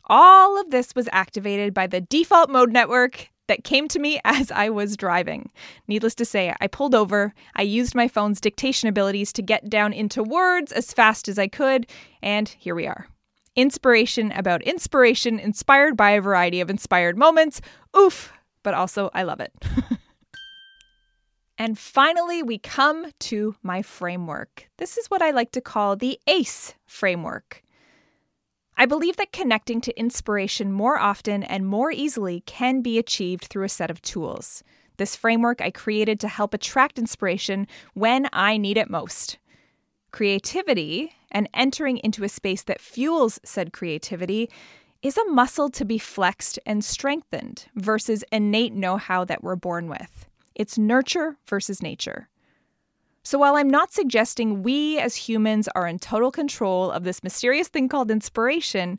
All 0.06 0.58
of 0.58 0.70
this 0.70 0.94
was 0.94 1.08
activated 1.12 1.74
by 1.74 1.86
the 1.86 2.00
default 2.00 2.48
mode 2.48 2.72
network 2.72 3.28
that 3.46 3.64
came 3.64 3.86
to 3.88 3.98
me 3.98 4.20
as 4.24 4.50
I 4.50 4.70
was 4.70 4.96
driving. 4.96 5.50
Needless 5.86 6.14
to 6.14 6.24
say, 6.24 6.54
I 6.62 6.66
pulled 6.66 6.94
over, 6.94 7.34
I 7.56 7.62
used 7.62 7.94
my 7.94 8.08
phone's 8.08 8.40
dictation 8.40 8.88
abilities 8.88 9.34
to 9.34 9.42
get 9.42 9.68
down 9.68 9.92
into 9.92 10.22
words 10.22 10.72
as 10.72 10.94
fast 10.94 11.28
as 11.28 11.38
I 11.38 11.48
could, 11.48 11.86
and 12.22 12.48
here 12.48 12.74
we 12.74 12.86
are 12.86 13.06
inspiration 13.56 14.32
about 14.32 14.62
inspiration 14.62 15.38
inspired 15.38 15.96
by 15.96 16.10
a 16.10 16.20
variety 16.20 16.60
of 16.60 16.70
inspired 16.70 17.16
moments. 17.16 17.60
Oof, 17.96 18.32
but 18.62 18.74
also 18.74 19.10
I 19.14 19.22
love 19.22 19.40
it. 19.40 19.52
and 21.58 21.78
finally, 21.78 22.42
we 22.42 22.58
come 22.58 23.06
to 23.20 23.54
my 23.62 23.82
framework. 23.82 24.68
This 24.78 24.96
is 24.96 25.06
what 25.06 25.22
I 25.22 25.30
like 25.30 25.52
to 25.52 25.60
call 25.60 25.96
the 25.96 26.18
ACE 26.26 26.74
framework. 26.86 27.62
I 28.76 28.86
believe 28.86 29.16
that 29.16 29.32
connecting 29.32 29.80
to 29.82 29.98
inspiration 29.98 30.72
more 30.72 30.98
often 30.98 31.44
and 31.44 31.66
more 31.66 31.92
easily 31.92 32.40
can 32.40 32.82
be 32.82 32.98
achieved 32.98 33.44
through 33.44 33.64
a 33.64 33.68
set 33.68 33.90
of 33.90 34.02
tools. 34.02 34.64
This 34.96 35.14
framework 35.14 35.60
I 35.60 35.70
created 35.70 36.18
to 36.20 36.28
help 36.28 36.54
attract 36.54 36.98
inspiration 36.98 37.68
when 37.94 38.28
I 38.32 38.56
need 38.56 38.76
it 38.76 38.90
most. 38.90 39.38
Creativity 40.10 41.12
and 41.34 41.48
entering 41.52 41.98
into 41.98 42.24
a 42.24 42.28
space 42.28 42.62
that 42.62 42.80
fuels 42.80 43.40
said 43.44 43.72
creativity 43.72 44.48
is 45.02 45.18
a 45.18 45.30
muscle 45.30 45.68
to 45.68 45.84
be 45.84 45.98
flexed 45.98 46.58
and 46.64 46.82
strengthened 46.82 47.66
versus 47.74 48.24
innate 48.32 48.72
know 48.72 48.96
how 48.96 49.24
that 49.24 49.42
we're 49.42 49.56
born 49.56 49.88
with. 49.88 50.26
It's 50.54 50.78
nurture 50.78 51.36
versus 51.46 51.82
nature. 51.82 52.28
So, 53.22 53.38
while 53.38 53.56
I'm 53.56 53.70
not 53.70 53.92
suggesting 53.92 54.62
we 54.62 54.98
as 54.98 55.16
humans 55.16 55.68
are 55.74 55.86
in 55.86 55.98
total 55.98 56.30
control 56.30 56.90
of 56.90 57.04
this 57.04 57.24
mysterious 57.24 57.68
thing 57.68 57.88
called 57.88 58.10
inspiration, 58.10 58.98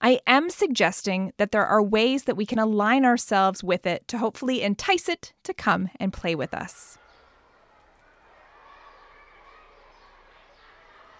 I 0.00 0.20
am 0.26 0.50
suggesting 0.50 1.32
that 1.36 1.52
there 1.52 1.66
are 1.66 1.82
ways 1.82 2.24
that 2.24 2.36
we 2.36 2.46
can 2.46 2.58
align 2.58 3.04
ourselves 3.04 3.62
with 3.62 3.86
it 3.86 4.08
to 4.08 4.18
hopefully 4.18 4.62
entice 4.62 5.08
it 5.08 5.32
to 5.44 5.54
come 5.54 5.90
and 5.98 6.12
play 6.12 6.34
with 6.34 6.52
us. 6.52 6.98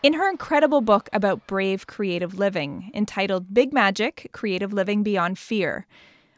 In 0.02 0.12
her 0.12 0.28
incredible 0.28 0.82
book 0.82 1.08
about 1.12 1.46
brave 1.46 1.86
creative 1.86 2.38
living, 2.38 2.90
entitled 2.94 3.54
Big 3.54 3.72
Magic 3.72 4.28
Creative 4.32 4.72
Living 4.72 5.02
Beyond 5.02 5.38
Fear, 5.38 5.86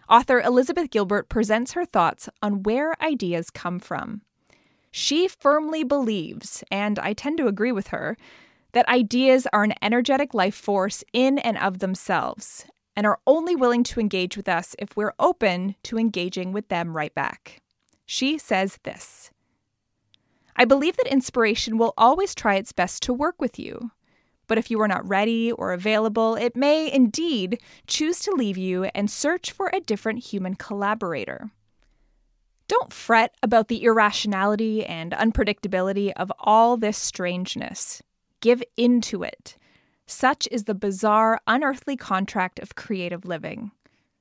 author 0.08 0.40
Elizabeth 0.40 0.90
Gilbert 0.90 1.28
presents 1.28 1.72
her 1.72 1.84
thoughts 1.84 2.28
on 2.40 2.62
where 2.62 3.00
ideas 3.02 3.50
come 3.50 3.78
from. 3.78 4.22
She 4.90 5.28
firmly 5.28 5.84
believes, 5.84 6.64
and 6.70 6.98
I 6.98 7.12
tend 7.12 7.36
to 7.38 7.46
agree 7.46 7.72
with 7.72 7.88
her, 7.88 8.16
that 8.72 8.88
ideas 8.88 9.46
are 9.52 9.64
an 9.64 9.74
energetic 9.82 10.34
life 10.34 10.54
force 10.54 11.02
in 11.12 11.38
and 11.38 11.58
of 11.58 11.80
themselves 11.80 12.66
and 12.96 13.06
are 13.06 13.20
only 13.26 13.54
willing 13.54 13.84
to 13.84 14.00
engage 14.00 14.36
with 14.36 14.48
us 14.48 14.74
if 14.78 14.96
we're 14.96 15.14
open 15.18 15.74
to 15.84 15.98
engaging 15.98 16.52
with 16.52 16.68
them 16.68 16.96
right 16.96 17.14
back. 17.14 17.60
She 18.06 18.38
says 18.38 18.78
this 18.84 19.30
I 20.60 20.64
believe 20.64 20.96
that 20.96 21.06
inspiration 21.06 21.78
will 21.78 21.94
always 21.96 22.34
try 22.34 22.56
its 22.56 22.72
best 22.72 23.02
to 23.04 23.14
work 23.14 23.40
with 23.40 23.60
you. 23.60 23.92
But 24.48 24.58
if 24.58 24.70
you 24.70 24.80
are 24.80 24.88
not 24.88 25.06
ready 25.08 25.52
or 25.52 25.72
available, 25.72 26.34
it 26.34 26.56
may 26.56 26.92
indeed 26.92 27.60
choose 27.86 28.18
to 28.20 28.32
leave 28.32 28.58
you 28.58 28.84
and 28.86 29.08
search 29.08 29.52
for 29.52 29.70
a 29.72 29.80
different 29.80 30.24
human 30.24 30.56
collaborator. 30.56 31.52
Don't 32.66 32.92
fret 32.92 33.36
about 33.42 33.68
the 33.68 33.84
irrationality 33.84 34.84
and 34.84 35.12
unpredictability 35.12 36.12
of 36.16 36.32
all 36.40 36.76
this 36.76 36.98
strangeness. 36.98 38.02
Give 38.40 38.62
in 38.76 39.00
to 39.02 39.22
it. 39.22 39.56
Such 40.06 40.48
is 40.50 40.64
the 40.64 40.74
bizarre, 40.74 41.40
unearthly 41.46 41.96
contract 41.96 42.58
of 42.58 42.74
creative 42.74 43.24
living. 43.24 43.70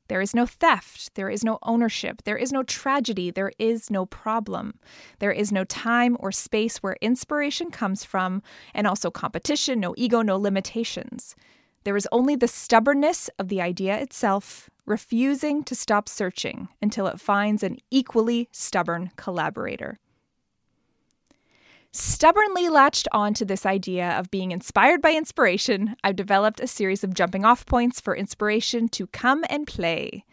There 0.07 0.21
is 0.21 0.33
no 0.33 0.45
theft. 0.45 1.15
There 1.15 1.29
is 1.29 1.43
no 1.43 1.59
ownership. 1.63 2.23
There 2.23 2.37
is 2.37 2.51
no 2.51 2.63
tragedy. 2.63 3.31
There 3.31 3.51
is 3.59 3.89
no 3.89 4.05
problem. 4.05 4.79
There 5.19 5.31
is 5.31 5.51
no 5.51 5.63
time 5.63 6.17
or 6.19 6.31
space 6.31 6.77
where 6.77 6.97
inspiration 7.01 7.71
comes 7.71 8.03
from, 8.03 8.41
and 8.73 8.87
also 8.87 9.11
competition, 9.11 9.79
no 9.79 9.93
ego, 9.97 10.21
no 10.21 10.37
limitations. 10.37 11.35
There 11.83 11.97
is 11.97 12.07
only 12.11 12.35
the 12.35 12.47
stubbornness 12.47 13.29
of 13.39 13.47
the 13.47 13.61
idea 13.61 13.97
itself, 13.97 14.69
refusing 14.85 15.63
to 15.63 15.75
stop 15.75 16.09
searching 16.09 16.69
until 16.81 17.07
it 17.07 17.19
finds 17.19 17.63
an 17.63 17.77
equally 17.91 18.49
stubborn 18.51 19.11
collaborator 19.15 19.99
stubbornly 21.97 22.69
latched 22.69 23.07
on 23.11 23.33
to 23.33 23.43
this 23.43 23.65
idea 23.65 24.11
of 24.19 24.29
being 24.29 24.51
inspired 24.51 25.01
by 25.01 25.13
inspiration, 25.13 25.95
I've 26.03 26.15
developed 26.15 26.59
a 26.59 26.67
series 26.67 27.03
of 27.03 27.13
jumping 27.13 27.43
off 27.43 27.65
points 27.65 27.99
for 27.99 28.15
inspiration 28.15 28.87
to 28.89 29.07
come 29.07 29.43
and 29.49 29.65
play. 29.65 30.23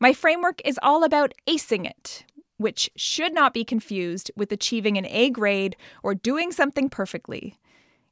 My 0.00 0.12
framework 0.12 0.60
is 0.64 0.80
all 0.82 1.04
about 1.04 1.32
acing 1.48 1.88
it, 1.88 2.24
which 2.56 2.90
should 2.96 3.32
not 3.32 3.54
be 3.54 3.64
confused 3.64 4.30
with 4.36 4.50
achieving 4.50 4.98
an 4.98 5.06
A 5.06 5.30
grade 5.30 5.76
or 6.02 6.14
doing 6.14 6.50
something 6.50 6.88
perfectly. 6.88 7.56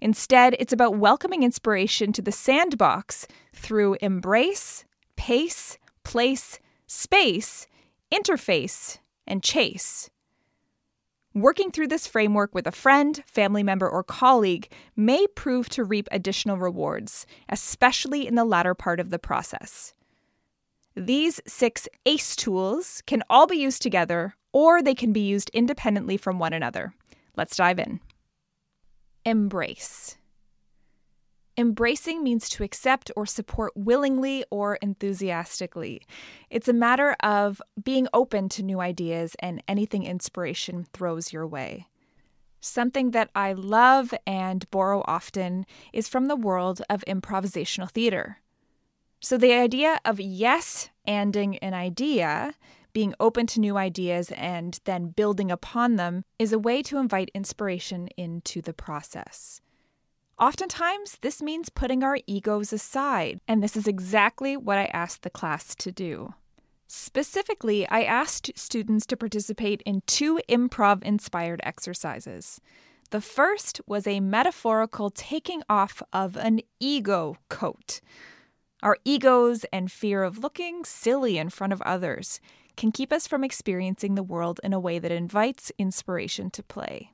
Instead, 0.00 0.54
it's 0.58 0.72
about 0.72 0.96
welcoming 0.96 1.42
inspiration 1.42 2.12
to 2.12 2.22
the 2.22 2.32
sandbox 2.32 3.26
through 3.52 3.96
embrace, 4.02 4.84
pace, 5.16 5.78
place, 6.04 6.60
space, 6.86 7.66
interface, 8.12 8.98
and 9.26 9.42
chase. 9.42 10.10
Working 11.34 11.72
through 11.72 11.88
this 11.88 12.06
framework 12.06 12.54
with 12.54 12.64
a 12.68 12.70
friend, 12.70 13.20
family 13.26 13.64
member, 13.64 13.88
or 13.88 14.04
colleague 14.04 14.70
may 14.94 15.26
prove 15.26 15.68
to 15.70 15.82
reap 15.82 16.06
additional 16.12 16.58
rewards, 16.58 17.26
especially 17.48 18.24
in 18.24 18.36
the 18.36 18.44
latter 18.44 18.72
part 18.72 19.00
of 19.00 19.10
the 19.10 19.18
process. 19.18 19.94
These 20.94 21.40
six 21.44 21.88
ACE 22.06 22.36
tools 22.36 23.02
can 23.06 23.24
all 23.28 23.48
be 23.48 23.56
used 23.56 23.82
together, 23.82 24.36
or 24.52 24.80
they 24.80 24.94
can 24.94 25.12
be 25.12 25.26
used 25.26 25.50
independently 25.52 26.16
from 26.16 26.38
one 26.38 26.52
another. 26.52 26.94
Let's 27.36 27.56
dive 27.56 27.80
in. 27.80 27.98
Embrace. 29.24 30.16
Embracing 31.56 32.24
means 32.24 32.48
to 32.48 32.64
accept 32.64 33.12
or 33.14 33.26
support 33.26 33.72
willingly 33.76 34.44
or 34.50 34.74
enthusiastically. 34.76 36.02
It's 36.50 36.66
a 36.66 36.72
matter 36.72 37.14
of 37.20 37.62
being 37.82 38.08
open 38.12 38.48
to 38.50 38.62
new 38.64 38.80
ideas 38.80 39.36
and 39.38 39.62
anything 39.68 40.02
inspiration 40.02 40.86
throws 40.92 41.32
your 41.32 41.46
way. 41.46 41.86
Something 42.60 43.12
that 43.12 43.30
I 43.36 43.52
love 43.52 44.12
and 44.26 44.68
borrow 44.70 45.04
often 45.06 45.64
is 45.92 46.08
from 46.08 46.26
the 46.26 46.36
world 46.36 46.82
of 46.90 47.04
improvisational 47.06 47.90
theater. 47.90 48.38
So, 49.20 49.38
the 49.38 49.52
idea 49.52 50.00
of 50.04 50.18
yes 50.18 50.90
anding 51.06 51.58
an 51.62 51.72
idea, 51.72 52.54
being 52.92 53.14
open 53.20 53.46
to 53.48 53.60
new 53.60 53.76
ideas, 53.76 54.32
and 54.32 54.80
then 54.84 55.08
building 55.08 55.50
upon 55.50 55.96
them 55.96 56.24
is 56.38 56.52
a 56.52 56.58
way 56.58 56.82
to 56.82 56.98
invite 56.98 57.30
inspiration 57.34 58.08
into 58.16 58.60
the 58.60 58.74
process. 58.74 59.60
Oftentimes, 60.38 61.18
this 61.20 61.40
means 61.40 61.68
putting 61.68 62.02
our 62.02 62.18
egos 62.26 62.72
aside, 62.72 63.40
and 63.46 63.62
this 63.62 63.76
is 63.76 63.86
exactly 63.86 64.56
what 64.56 64.78
I 64.78 64.86
asked 64.86 65.22
the 65.22 65.30
class 65.30 65.74
to 65.76 65.92
do. 65.92 66.34
Specifically, 66.88 67.88
I 67.88 68.02
asked 68.02 68.50
students 68.56 69.06
to 69.06 69.16
participate 69.16 69.82
in 69.86 70.02
two 70.06 70.40
improv 70.48 71.02
inspired 71.02 71.60
exercises. 71.62 72.60
The 73.10 73.20
first 73.20 73.80
was 73.86 74.06
a 74.06 74.20
metaphorical 74.20 75.10
taking 75.10 75.62
off 75.68 76.02
of 76.12 76.36
an 76.36 76.60
ego 76.80 77.36
coat. 77.48 78.00
Our 78.82 78.98
egos 79.04 79.64
and 79.72 79.90
fear 79.90 80.24
of 80.24 80.38
looking 80.38 80.84
silly 80.84 81.38
in 81.38 81.48
front 81.48 81.72
of 81.72 81.80
others 81.82 82.40
can 82.76 82.90
keep 82.90 83.12
us 83.12 83.28
from 83.28 83.44
experiencing 83.44 84.14
the 84.14 84.22
world 84.22 84.60
in 84.64 84.72
a 84.72 84.80
way 84.80 84.98
that 84.98 85.12
invites 85.12 85.70
inspiration 85.78 86.50
to 86.50 86.62
play. 86.62 87.12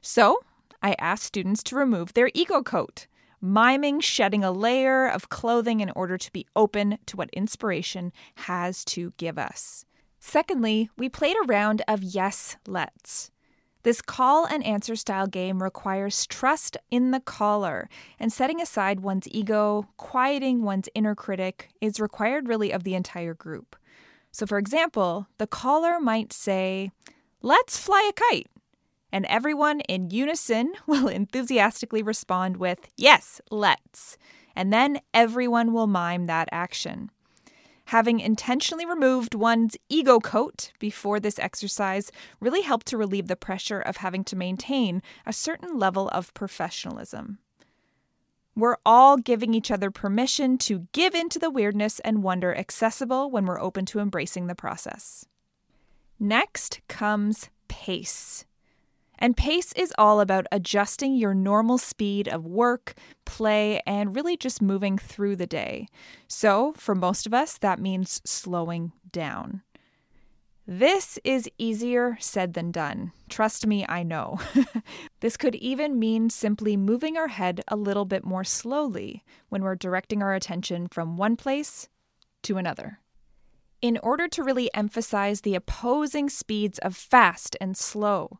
So, 0.00 0.40
I 0.82 0.94
asked 0.98 1.24
students 1.24 1.62
to 1.64 1.76
remove 1.76 2.14
their 2.14 2.30
ego 2.34 2.62
coat, 2.62 3.06
miming 3.40 4.00
shedding 4.00 4.44
a 4.44 4.52
layer 4.52 5.08
of 5.08 5.28
clothing 5.28 5.80
in 5.80 5.90
order 5.90 6.18
to 6.18 6.32
be 6.32 6.46
open 6.54 6.98
to 7.06 7.16
what 7.16 7.30
inspiration 7.30 8.12
has 8.36 8.84
to 8.86 9.12
give 9.16 9.38
us. 9.38 9.84
Secondly, 10.20 10.90
we 10.96 11.08
played 11.08 11.36
a 11.36 11.46
round 11.46 11.82
of 11.88 12.02
yes, 12.02 12.56
let's. 12.66 13.30
This 13.84 14.02
call 14.02 14.44
and 14.44 14.64
answer 14.66 14.96
style 14.96 15.28
game 15.28 15.62
requires 15.62 16.26
trust 16.26 16.76
in 16.90 17.12
the 17.12 17.20
caller, 17.20 17.88
and 18.18 18.32
setting 18.32 18.60
aside 18.60 19.00
one's 19.00 19.28
ego, 19.30 19.88
quieting 19.96 20.62
one's 20.62 20.88
inner 20.94 21.14
critic 21.14 21.70
is 21.80 22.00
required 22.00 22.48
really 22.48 22.72
of 22.72 22.82
the 22.82 22.94
entire 22.94 23.34
group. 23.34 23.76
So, 24.32 24.46
for 24.46 24.58
example, 24.58 25.28
the 25.38 25.46
caller 25.46 26.00
might 26.00 26.32
say, 26.32 26.90
Let's 27.40 27.78
fly 27.78 28.10
a 28.10 28.12
kite. 28.12 28.48
And 29.12 29.24
everyone 29.26 29.80
in 29.80 30.10
unison 30.10 30.72
will 30.86 31.08
enthusiastically 31.08 32.02
respond 32.02 32.56
with, 32.56 32.88
Yes, 32.96 33.40
let's. 33.50 34.16
And 34.54 34.72
then 34.72 35.00
everyone 35.14 35.72
will 35.72 35.86
mime 35.86 36.26
that 36.26 36.48
action. 36.50 37.10
Having 37.86 38.20
intentionally 38.20 38.84
removed 38.84 39.34
one's 39.34 39.76
ego 39.88 40.20
coat 40.20 40.72
before 40.78 41.20
this 41.20 41.38
exercise 41.38 42.12
really 42.38 42.60
helped 42.60 42.86
to 42.88 42.98
relieve 42.98 43.28
the 43.28 43.36
pressure 43.36 43.80
of 43.80 43.98
having 43.98 44.24
to 44.24 44.36
maintain 44.36 45.00
a 45.24 45.32
certain 45.32 45.78
level 45.78 46.08
of 46.08 46.34
professionalism. 46.34 47.38
We're 48.54 48.76
all 48.84 49.16
giving 49.16 49.54
each 49.54 49.70
other 49.70 49.90
permission 49.90 50.58
to 50.58 50.88
give 50.92 51.14
into 51.14 51.38
the 51.38 51.48
weirdness 51.48 52.00
and 52.00 52.22
wonder 52.24 52.54
accessible 52.54 53.30
when 53.30 53.46
we're 53.46 53.60
open 53.60 53.86
to 53.86 54.00
embracing 54.00 54.48
the 54.48 54.54
process. 54.54 55.24
Next 56.18 56.80
comes 56.88 57.48
pace. 57.68 58.44
And 59.18 59.36
pace 59.36 59.72
is 59.72 59.92
all 59.98 60.20
about 60.20 60.46
adjusting 60.52 61.16
your 61.16 61.34
normal 61.34 61.78
speed 61.78 62.28
of 62.28 62.46
work, 62.46 62.94
play, 63.24 63.80
and 63.86 64.14
really 64.14 64.36
just 64.36 64.62
moving 64.62 64.96
through 64.96 65.36
the 65.36 65.46
day. 65.46 65.88
So, 66.28 66.72
for 66.76 66.94
most 66.94 67.26
of 67.26 67.34
us, 67.34 67.58
that 67.58 67.80
means 67.80 68.20
slowing 68.24 68.92
down. 69.10 69.62
This 70.70 71.18
is 71.24 71.50
easier 71.56 72.18
said 72.20 72.52
than 72.52 72.70
done. 72.70 73.12
Trust 73.30 73.66
me, 73.66 73.86
I 73.88 74.02
know. 74.02 74.38
this 75.20 75.38
could 75.38 75.54
even 75.54 75.98
mean 75.98 76.28
simply 76.28 76.76
moving 76.76 77.16
our 77.16 77.28
head 77.28 77.62
a 77.68 77.74
little 77.74 78.04
bit 78.04 78.22
more 78.22 78.44
slowly 78.44 79.24
when 79.48 79.62
we're 79.62 79.76
directing 79.76 80.22
our 80.22 80.34
attention 80.34 80.86
from 80.86 81.16
one 81.16 81.36
place 81.36 81.88
to 82.42 82.58
another. 82.58 83.00
In 83.80 83.98
order 84.02 84.28
to 84.28 84.42
really 84.42 84.68
emphasize 84.74 85.40
the 85.40 85.54
opposing 85.54 86.28
speeds 86.28 86.78
of 86.80 86.94
fast 86.94 87.56
and 87.62 87.74
slow, 87.74 88.38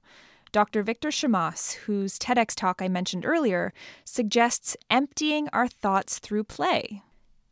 Dr. 0.52 0.82
Victor 0.82 1.08
Shamas, 1.08 1.74
whose 1.74 2.18
TEDx 2.18 2.54
talk 2.54 2.80
I 2.80 2.88
mentioned 2.88 3.24
earlier, 3.26 3.72
suggests 4.04 4.76
emptying 4.90 5.48
our 5.52 5.68
thoughts 5.68 6.18
through 6.18 6.44
play. 6.44 7.02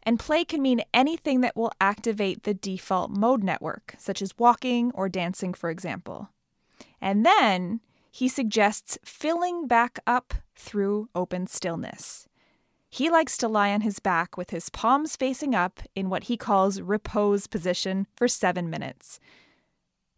And 0.02 0.20
play 0.20 0.44
can 0.44 0.62
mean 0.62 0.82
anything 0.94 1.40
that 1.40 1.56
will 1.56 1.72
activate 1.80 2.44
the 2.44 2.54
default 2.54 3.10
mode 3.10 3.42
network, 3.42 3.96
such 3.98 4.22
as 4.22 4.38
walking 4.38 4.92
or 4.94 5.08
dancing, 5.08 5.52
for 5.52 5.68
example. 5.68 6.30
And 7.00 7.26
then 7.26 7.80
he 8.12 8.28
suggests 8.28 8.98
filling 9.04 9.66
back 9.66 9.98
up 10.06 10.32
through 10.54 11.08
open 11.14 11.46
stillness. 11.46 12.28
He 12.88 13.10
likes 13.10 13.36
to 13.38 13.48
lie 13.48 13.72
on 13.72 13.82
his 13.82 13.98
back 13.98 14.38
with 14.38 14.50
his 14.50 14.70
palms 14.70 15.16
facing 15.16 15.54
up 15.54 15.80
in 15.94 16.08
what 16.08 16.24
he 16.24 16.36
calls 16.36 16.80
repose 16.80 17.46
position 17.46 18.06
for 18.14 18.28
seven 18.28 18.70
minutes. 18.70 19.20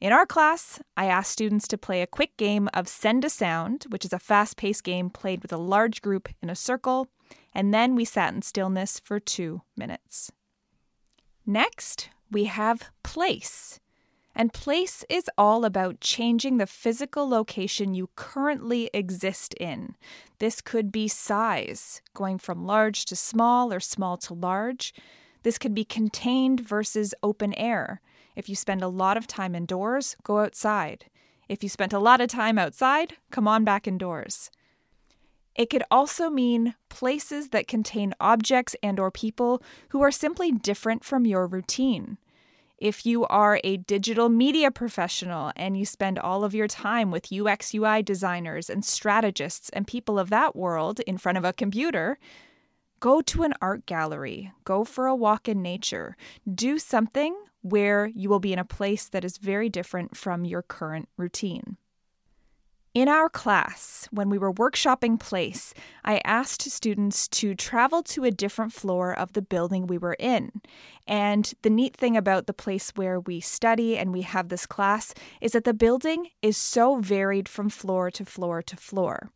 In 0.01 0.13
our 0.13 0.27
class, 0.27 0.81
I 0.97 1.07
asked 1.07 1.33
students 1.33 1.67
to 1.69 1.77
play 1.77 2.03
a 2.03 2.07
quick 2.07 2.37
game 2.37 2.69
of 2.73 2.87
Send 2.87 3.25
a 3.25 3.31
Sound, 3.31 3.87
which 3.89 4.05
is 4.05 4.13
a 4.13 4.21
fast 4.21 4.57
paced 4.57 4.85
game 4.85 5.11
played 5.11 5.43
with 5.43 5.53
a 5.53 5.57
large 5.57 6.03
group 6.03 6.29
in 6.41 6.49
a 6.49 6.55
circle, 6.55 7.09
and 7.53 7.75
then 7.75 7.97
we 7.97 8.05
sat 8.05 8.33
in 8.33 8.43
stillness 8.43 9.01
for 9.01 9.19
two 9.19 9.63
minutes. 9.77 10.31
Next, 11.45 12.11
we 12.31 12.45
have 12.45 12.91
place. 13.03 13.81
And 14.37 14.53
place 14.53 15.05
is 15.09 15.29
all 15.37 15.65
about 15.65 16.01
changing 16.01 16.59
the 16.59 16.67
physical 16.69 17.29
location 17.29 17.93
you 17.93 18.09
currently 18.15 18.89
exist 18.95 19.53
in. 19.55 19.97
This 20.39 20.61
could 20.61 20.93
be 20.93 21.09
size, 21.09 22.03
going 22.15 22.39
from 22.39 22.65
large 22.65 23.05
to 23.07 23.17
small 23.17 23.73
or 23.73 23.81
small 23.81 24.17
to 24.19 24.35
large. 24.35 24.95
This 25.43 25.59
could 25.59 25.75
be 25.75 25.85
contained 25.85 26.61
versus 26.61 27.15
open 27.21 27.53
air. 27.55 28.01
If 28.39 28.49
you 28.49 28.55
spend 28.55 28.83
a 28.83 28.89
lot 28.89 29.17
of 29.17 29.27
time 29.27 29.57
indoors, 29.57 30.15
go 30.23 30.39
outside. 30.39 31.07
If 31.49 31.65
you 31.65 31.69
spent 31.69 31.93
a 31.93 31.99
lot 31.99 32.21
of 32.21 32.29
time 32.29 32.57
outside, 32.57 33.15
come 33.33 33.49
on 33.49 33.65
back 33.65 33.89
indoors. 33.89 34.53
It 35.57 35.71
could 35.71 35.83
also 35.91 36.31
mean 36.31 36.77
places 36.89 37.49
that 37.49 37.67
contain 37.67 38.15
objects 38.21 38.77
and 38.81 39.01
or 39.01 39.11
people 39.11 39.61
who 39.89 40.03
are 40.03 40.13
simply 40.13 40.53
different 40.53 41.03
from 41.03 41.27
your 41.27 41.49
routine. 41.49 42.17
If 42.79 43.05
you 43.05 43.27
are 43.27 43.61
a 43.65 43.79
digital 43.79 44.29
media 44.29 44.71
professional 44.71 45.51
and 45.57 45.77
you 45.77 45.85
spend 45.85 46.17
all 46.17 46.45
of 46.45 46.55
your 46.55 46.69
time 46.69 47.11
with 47.11 47.33
UX 47.33 47.75
UI 47.75 48.05
designers 48.05 48.71
and 48.71 48.85
strategists 48.85 49.69
and 49.71 49.85
people 49.85 50.17
of 50.17 50.31
that 50.31 50.55
world 50.55 51.01
in 51.09 51.19
front 51.19 51.39
of 51.39 51.45
a 51.45 51.53
computer, 51.53 52.21
go 53.01 53.21
to 53.21 53.43
an 53.43 53.55
art 53.61 53.85
gallery, 53.85 54.53
go 54.63 54.85
for 54.85 55.09
a 55.09 55.17
walk 55.17 55.49
in 55.49 55.61
nature, 55.61 56.17
do 56.55 56.79
something 56.79 57.35
where 57.63 58.07
you 58.07 58.29
will 58.29 58.41
be 58.41 58.53
in 58.53 58.59
a 58.59 58.65
place 58.65 59.09
that 59.09 59.25
is 59.25 59.39
very 59.39 59.69
different 59.69 60.17
from 60.17 60.45
your 60.45 60.63
current 60.63 61.09
routine. 61.17 61.77
In 62.95 63.07
our 63.07 63.29
class, 63.29 64.09
when 64.11 64.29
we 64.29 64.39
were 64.39 64.53
workshopping 64.53 65.21
place, 65.21 65.75
I 66.05 66.21
asked 66.25 66.63
students 66.63 67.29
to 67.29 67.55
travel 67.55 68.03
to 68.05 68.25
a 68.25 68.31
different 68.31 68.73
floor 68.73 69.17
of 69.17 69.35
the 69.35 69.43
building 69.43 69.87
we 69.87 69.99
were 69.99 70.17
in. 70.19 70.63
And 71.07 71.53
the 71.63 71.71
neat 71.71 71.97
thing 71.97 72.17
about 72.17 72.47
the 72.47 72.53
place 72.53 72.91
where 72.97 73.21
we 73.21 73.41
study 73.41 73.97
and 73.97 74.13
we 74.13 74.23
have 74.23 74.49
this 74.49 74.67
class 74.67 75.15
is 75.41 75.53
that 75.53 75.65
the 75.65 75.75
building 75.75 76.31
is 76.43 76.57
so 76.57 76.97
varied 76.97 77.49
from 77.49 77.69
floor 77.69 78.11
to 78.11 78.25
floor 78.25 78.63
to 78.63 78.77
floor. 78.77 79.31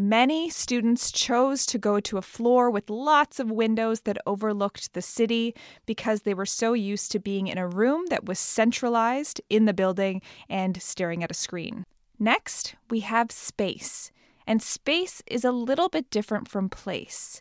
Many 0.00 0.48
students 0.48 1.10
chose 1.10 1.66
to 1.66 1.76
go 1.76 1.98
to 1.98 2.18
a 2.18 2.22
floor 2.22 2.70
with 2.70 2.88
lots 2.88 3.40
of 3.40 3.50
windows 3.50 4.02
that 4.02 4.16
overlooked 4.26 4.92
the 4.92 5.02
city 5.02 5.56
because 5.86 6.22
they 6.22 6.34
were 6.34 6.46
so 6.46 6.72
used 6.72 7.10
to 7.10 7.18
being 7.18 7.48
in 7.48 7.58
a 7.58 7.66
room 7.66 8.06
that 8.08 8.24
was 8.24 8.38
centralized 8.38 9.40
in 9.50 9.64
the 9.64 9.74
building 9.74 10.22
and 10.48 10.80
staring 10.80 11.24
at 11.24 11.32
a 11.32 11.34
screen. 11.34 11.84
Next, 12.16 12.76
we 12.88 13.00
have 13.00 13.32
space. 13.32 14.12
And 14.46 14.62
space 14.62 15.20
is 15.26 15.44
a 15.44 15.50
little 15.50 15.88
bit 15.88 16.10
different 16.10 16.46
from 16.46 16.68
place. 16.68 17.40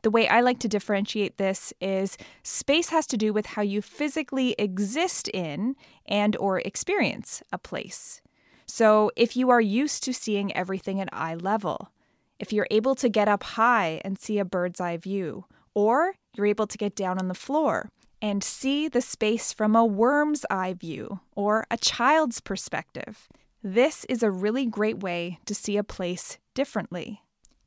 The 0.00 0.10
way 0.10 0.26
I 0.28 0.40
like 0.40 0.60
to 0.60 0.68
differentiate 0.68 1.36
this 1.36 1.74
is 1.78 2.16
space 2.42 2.88
has 2.88 3.06
to 3.08 3.18
do 3.18 3.34
with 3.34 3.44
how 3.44 3.60
you 3.60 3.82
physically 3.82 4.54
exist 4.58 5.28
in 5.34 5.76
and 6.06 6.38
or 6.38 6.60
experience 6.60 7.42
a 7.52 7.58
place. 7.58 8.22
So, 8.64 9.10
if 9.14 9.36
you 9.36 9.50
are 9.50 9.60
used 9.60 10.04
to 10.04 10.14
seeing 10.14 10.56
everything 10.56 11.00
at 11.02 11.08
eye 11.12 11.34
level, 11.34 11.90
if 12.38 12.52
you're 12.52 12.68
able 12.70 12.94
to 12.96 13.08
get 13.08 13.28
up 13.28 13.42
high 13.42 14.00
and 14.04 14.18
see 14.18 14.38
a 14.38 14.44
bird's 14.44 14.80
eye 14.80 14.96
view, 14.96 15.44
or 15.74 16.14
you're 16.34 16.46
able 16.46 16.66
to 16.66 16.78
get 16.78 16.94
down 16.94 17.18
on 17.18 17.28
the 17.28 17.34
floor 17.34 17.90
and 18.20 18.42
see 18.42 18.88
the 18.88 19.00
space 19.00 19.52
from 19.52 19.76
a 19.76 19.84
worm's 19.84 20.44
eye 20.50 20.74
view 20.74 21.20
or 21.34 21.64
a 21.70 21.76
child's 21.76 22.40
perspective. 22.40 23.28
This 23.62 24.04
is 24.08 24.22
a 24.22 24.30
really 24.30 24.66
great 24.66 25.00
way 25.00 25.38
to 25.46 25.54
see 25.54 25.76
a 25.76 25.84
place 25.84 26.38
differently. 26.54 27.22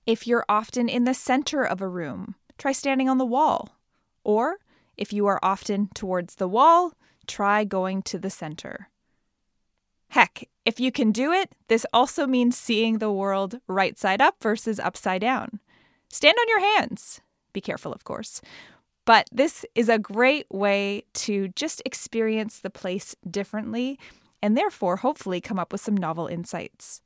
If 0.06 0.26
you're 0.26 0.46
often 0.50 0.90
in 0.90 1.04
the 1.04 1.14
center 1.14 1.64
of 1.64 1.82
a 1.82 1.88
room, 1.88 2.36
try 2.58 2.72
standing 2.72 3.10
on 3.10 3.18
the 3.18 3.26
wall. 3.26 3.78
Or 4.24 4.58
if 4.98 5.14
you 5.14 5.26
are 5.28 5.40
often 5.42 5.90
towards 5.94 6.36
the 6.36 6.48
wall, 6.48 6.94
try 7.28 7.64
going 7.64 8.02
to 8.04 8.20
the 8.20 8.30
center. 8.30 8.90
Heck, 10.12 10.50
if 10.66 10.78
you 10.78 10.92
can 10.92 11.14
do 11.14 11.32
it, 11.32 11.56
this 11.70 11.86
also 11.94 12.28
means 12.28 12.58
seeing 12.58 12.98
the 12.98 13.10
world 13.10 13.62
right 13.70 13.98
side 13.98 14.20
up 14.20 14.36
versus 14.42 14.78
upside 14.78 15.22
down. 15.22 15.62
Stand 16.10 16.36
on 16.38 16.50
your 16.50 16.60
hands. 16.60 17.22
Be 17.54 17.62
careful, 17.62 17.94
of 17.94 18.04
course. 18.04 18.42
But 19.06 19.30
this 19.32 19.66
is 19.74 19.88
a 19.88 19.98
great 19.98 20.48
way 20.52 21.06
to 21.14 21.48
just 21.56 21.82
experience 21.86 22.60
the 22.60 22.70
place 22.70 23.16
differently 23.30 23.98
and 24.42 24.58
therefore 24.58 24.98
hopefully 24.98 25.40
come 25.40 25.58
up 25.58 25.72
with 25.72 25.80
some 25.80 25.96
novel 25.96 26.28
insights. 26.28 27.00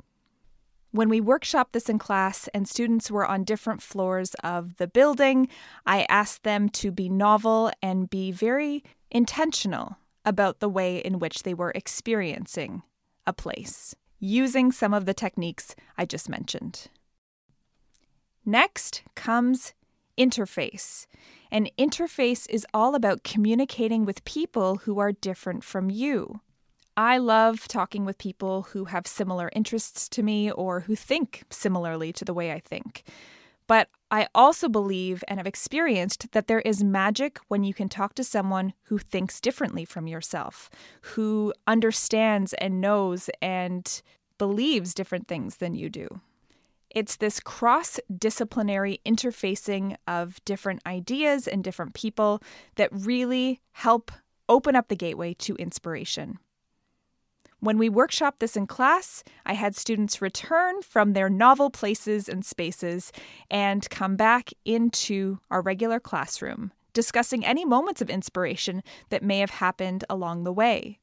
When 0.89 1.07
we 1.07 1.21
workshopped 1.21 1.73
this 1.73 1.89
in 1.89 1.99
class 1.99 2.47
and 2.55 2.67
students 2.67 3.11
were 3.11 3.27
on 3.27 3.43
different 3.43 3.83
floors 3.83 4.33
of 4.43 4.77
the 4.77 4.87
building, 4.87 5.47
I 5.85 6.07
asked 6.09 6.41
them 6.41 6.69
to 6.69 6.89
be 6.89 7.09
novel 7.09 7.71
and 7.83 8.09
be 8.09 8.31
very 8.31 8.83
intentional 9.11 9.97
about 10.25 10.59
the 10.59 10.69
way 10.69 10.97
in 10.97 11.19
which 11.19 11.43
they 11.43 11.53
were 11.53 11.71
experiencing 11.75 12.81
a 13.27 13.33
place. 13.33 13.95
using 14.19 14.71
some 14.71 14.93
of 14.93 15.05
the 15.05 15.13
techniques 15.13 15.75
I 15.97 16.05
just 16.05 16.29
mentioned. 16.29 16.87
Next 18.45 19.03
comes 19.15 19.73
interface. 20.17 21.05
An 21.51 21.67
interface 21.77 22.47
is 22.49 22.65
all 22.73 22.95
about 22.95 23.23
communicating 23.23 24.05
with 24.05 24.23
people 24.25 24.77
who 24.77 24.99
are 24.99 25.11
different 25.11 25.63
from 25.63 25.89
you. 25.89 26.39
I 26.97 27.17
love 27.17 27.67
talking 27.67 28.05
with 28.05 28.17
people 28.17 28.63
who 28.63 28.85
have 28.85 29.05
similar 29.05 29.49
interests 29.53 30.07
to 30.09 30.23
me 30.23 30.49
or 30.49 30.81
who 30.81 30.95
think 30.95 31.43
similarly 31.49 32.13
to 32.13 32.23
the 32.23 32.33
way 32.33 32.53
I 32.53 32.59
think. 32.59 33.03
But 33.67 33.89
I 34.15 34.29
also 34.33 34.69
believe 34.69 35.25
and 35.27 35.41
have 35.41 35.45
experienced 35.45 36.31
that 36.31 36.47
there 36.47 36.61
is 36.61 36.81
magic 36.81 37.37
when 37.49 37.65
you 37.65 37.73
can 37.73 37.89
talk 37.89 38.15
to 38.15 38.23
someone 38.23 38.71
who 38.83 38.97
thinks 38.97 39.41
differently 39.41 39.83
from 39.83 40.07
yourself, 40.07 40.69
who 41.01 41.53
understands 41.67 42.53
and 42.53 42.79
knows 42.79 43.29
and 43.41 44.01
believes 44.37 44.93
different 44.93 45.27
things 45.27 45.57
than 45.57 45.75
you 45.75 45.89
do. 45.89 46.21
It's 46.89 47.17
this 47.17 47.41
cross 47.41 47.99
disciplinary 48.17 49.01
interfacing 49.05 49.97
of 50.07 50.39
different 50.45 50.81
ideas 50.85 51.45
and 51.45 51.61
different 51.61 51.93
people 51.93 52.41
that 52.75 52.87
really 52.93 53.59
help 53.73 54.13
open 54.47 54.77
up 54.77 54.87
the 54.87 54.95
gateway 54.95 55.33
to 55.39 55.57
inspiration. 55.57 56.39
When 57.61 57.77
we 57.77 57.89
workshopped 57.89 58.39
this 58.39 58.55
in 58.55 58.67
class, 58.67 59.23
I 59.45 59.53
had 59.53 59.75
students 59.75 60.21
return 60.21 60.81
from 60.81 61.13
their 61.13 61.29
novel 61.29 61.69
places 61.69 62.29
and 62.29 62.45
spaces 62.45 63.11
and 63.49 63.89
come 63.89 64.15
back 64.15 64.51
into 64.65 65.39
our 65.49 65.61
regular 65.61 65.99
classroom, 65.99 66.73
discussing 66.93 67.45
any 67.45 67.65
moments 67.65 68.01
of 68.01 68.09
inspiration 68.09 68.83
that 69.09 69.23
may 69.23 69.39
have 69.39 69.49
happened 69.51 70.03
along 70.09 70.43
the 70.43 70.53
way. 70.53 70.99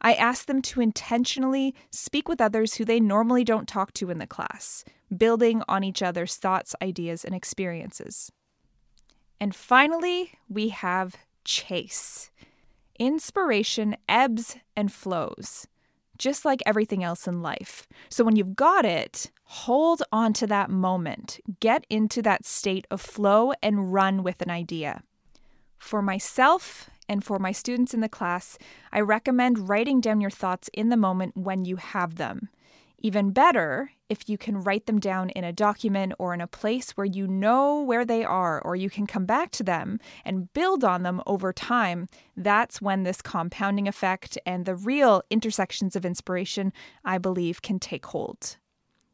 I 0.00 0.14
asked 0.14 0.46
them 0.46 0.62
to 0.62 0.80
intentionally 0.80 1.74
speak 1.90 2.28
with 2.28 2.40
others 2.40 2.74
who 2.74 2.84
they 2.84 3.00
normally 3.00 3.42
don't 3.42 3.66
talk 3.66 3.92
to 3.94 4.10
in 4.10 4.18
the 4.18 4.26
class, 4.26 4.84
building 5.16 5.62
on 5.68 5.82
each 5.82 6.02
other's 6.02 6.36
thoughts, 6.36 6.76
ideas, 6.80 7.24
and 7.24 7.34
experiences. 7.34 8.30
And 9.40 9.54
finally, 9.54 10.32
we 10.48 10.68
have 10.68 11.16
chase. 11.44 12.30
Inspiration 13.00 13.96
ebbs 14.08 14.56
and 14.76 14.92
flows 14.92 15.66
just 16.18 16.44
like 16.44 16.62
everything 16.66 17.02
else 17.02 17.26
in 17.26 17.42
life. 17.42 17.86
So 18.08 18.24
when 18.24 18.36
you've 18.36 18.56
got 18.56 18.84
it, 18.84 19.30
hold 19.44 20.02
on 20.12 20.32
to 20.34 20.46
that 20.48 20.70
moment, 20.70 21.40
get 21.60 21.86
into 21.88 22.22
that 22.22 22.44
state 22.44 22.86
of 22.90 23.00
flow, 23.00 23.52
and 23.62 23.92
run 23.92 24.22
with 24.22 24.42
an 24.42 24.50
idea. 24.50 25.02
For 25.78 26.02
myself 26.02 26.90
and 27.08 27.24
for 27.24 27.38
my 27.38 27.52
students 27.52 27.94
in 27.94 28.00
the 28.00 28.08
class, 28.08 28.58
I 28.92 29.00
recommend 29.00 29.68
writing 29.68 30.00
down 30.00 30.20
your 30.20 30.30
thoughts 30.30 30.68
in 30.74 30.88
the 30.88 30.96
moment 30.96 31.36
when 31.36 31.64
you 31.64 31.76
have 31.76 32.16
them. 32.16 32.48
Even 32.98 33.30
better, 33.30 33.92
if 34.08 34.28
you 34.28 34.38
can 34.38 34.62
write 34.62 34.86
them 34.86 34.98
down 34.98 35.30
in 35.30 35.44
a 35.44 35.52
document 35.52 36.12
or 36.18 36.32
in 36.32 36.40
a 36.40 36.46
place 36.46 36.92
where 36.92 37.06
you 37.06 37.26
know 37.26 37.82
where 37.82 38.04
they 38.04 38.24
are, 38.24 38.60
or 38.60 38.76
you 38.76 38.88
can 38.88 39.06
come 39.06 39.26
back 39.26 39.50
to 39.52 39.62
them 39.62 40.00
and 40.24 40.52
build 40.52 40.84
on 40.84 41.02
them 41.02 41.22
over 41.26 41.52
time, 41.52 42.08
that's 42.36 42.80
when 42.80 43.02
this 43.02 43.20
compounding 43.20 43.86
effect 43.86 44.38
and 44.46 44.64
the 44.64 44.74
real 44.74 45.22
intersections 45.30 45.94
of 45.94 46.06
inspiration, 46.06 46.72
I 47.04 47.18
believe, 47.18 47.62
can 47.62 47.78
take 47.78 48.06
hold. 48.06 48.56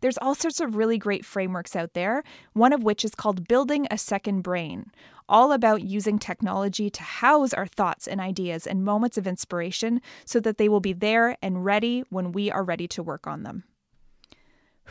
There's 0.01 0.19
all 0.19 0.35
sorts 0.35 0.61
of 0.61 0.77
really 0.77 0.99
great 0.99 1.25
frameworks 1.25 1.75
out 1.75 1.95
there, 1.95 2.23
one 2.53 2.75
of 2.75 2.83
which 2.83 3.05
is 3.05 3.15
called 3.15 3.49
Building 3.49 3.87
a 3.91 3.97
Second 3.97 4.43
Brain, 4.43 4.93
all 5.31 5.51
about 5.51 5.83
using 5.83 6.19
technology 6.19 6.91
to 6.91 7.03
house 7.03 7.55
our 7.55 7.67
thoughts 7.67 8.07
and 8.07 8.21
ideas 8.21 8.67
and 8.67 8.85
moments 8.85 9.17
of 9.17 9.27
inspiration 9.27 10.03
so 10.27 10.41
that 10.41 10.59
they 10.59 10.69
will 10.69 10.81
be 10.81 10.93
there 10.93 11.39
and 11.41 11.65
ready 11.65 12.05
when 12.11 12.33
we 12.33 12.51
are 12.51 12.63
ready 12.63 12.87
to 12.89 13.03
work 13.03 13.27
on 13.27 13.45
them. 13.45 13.65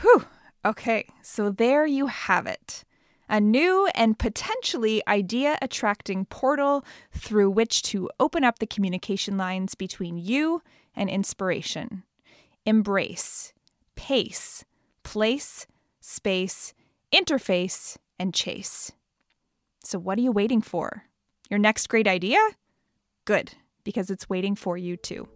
Whew. 0.00 0.24
Okay, 0.64 1.06
so 1.22 1.50
there 1.50 1.84
you 1.84 2.06
have 2.06 2.46
it. 2.46 2.84
A 3.28 3.40
new 3.40 3.88
and 3.94 4.18
potentially 4.18 5.02
idea 5.06 5.58
attracting 5.60 6.24
portal 6.26 6.84
through 7.12 7.50
which 7.50 7.82
to 7.82 8.08
open 8.20 8.44
up 8.44 8.58
the 8.58 8.66
communication 8.66 9.36
lines 9.36 9.74
between 9.74 10.16
you 10.16 10.62
and 10.94 11.10
inspiration. 11.10 12.04
Embrace, 12.66 13.52
pace, 13.94 14.64
place, 15.02 15.66
space, 16.00 16.74
interface, 17.12 17.96
and 18.18 18.34
chase. 18.34 18.92
So, 19.82 19.98
what 19.98 20.18
are 20.18 20.22
you 20.22 20.32
waiting 20.32 20.62
for? 20.62 21.04
Your 21.50 21.58
next 21.58 21.88
great 21.88 22.08
idea? 22.08 22.38
Good, 23.26 23.52
because 23.84 24.10
it's 24.10 24.30
waiting 24.30 24.54
for 24.54 24.76
you 24.76 24.96
too. 24.96 25.28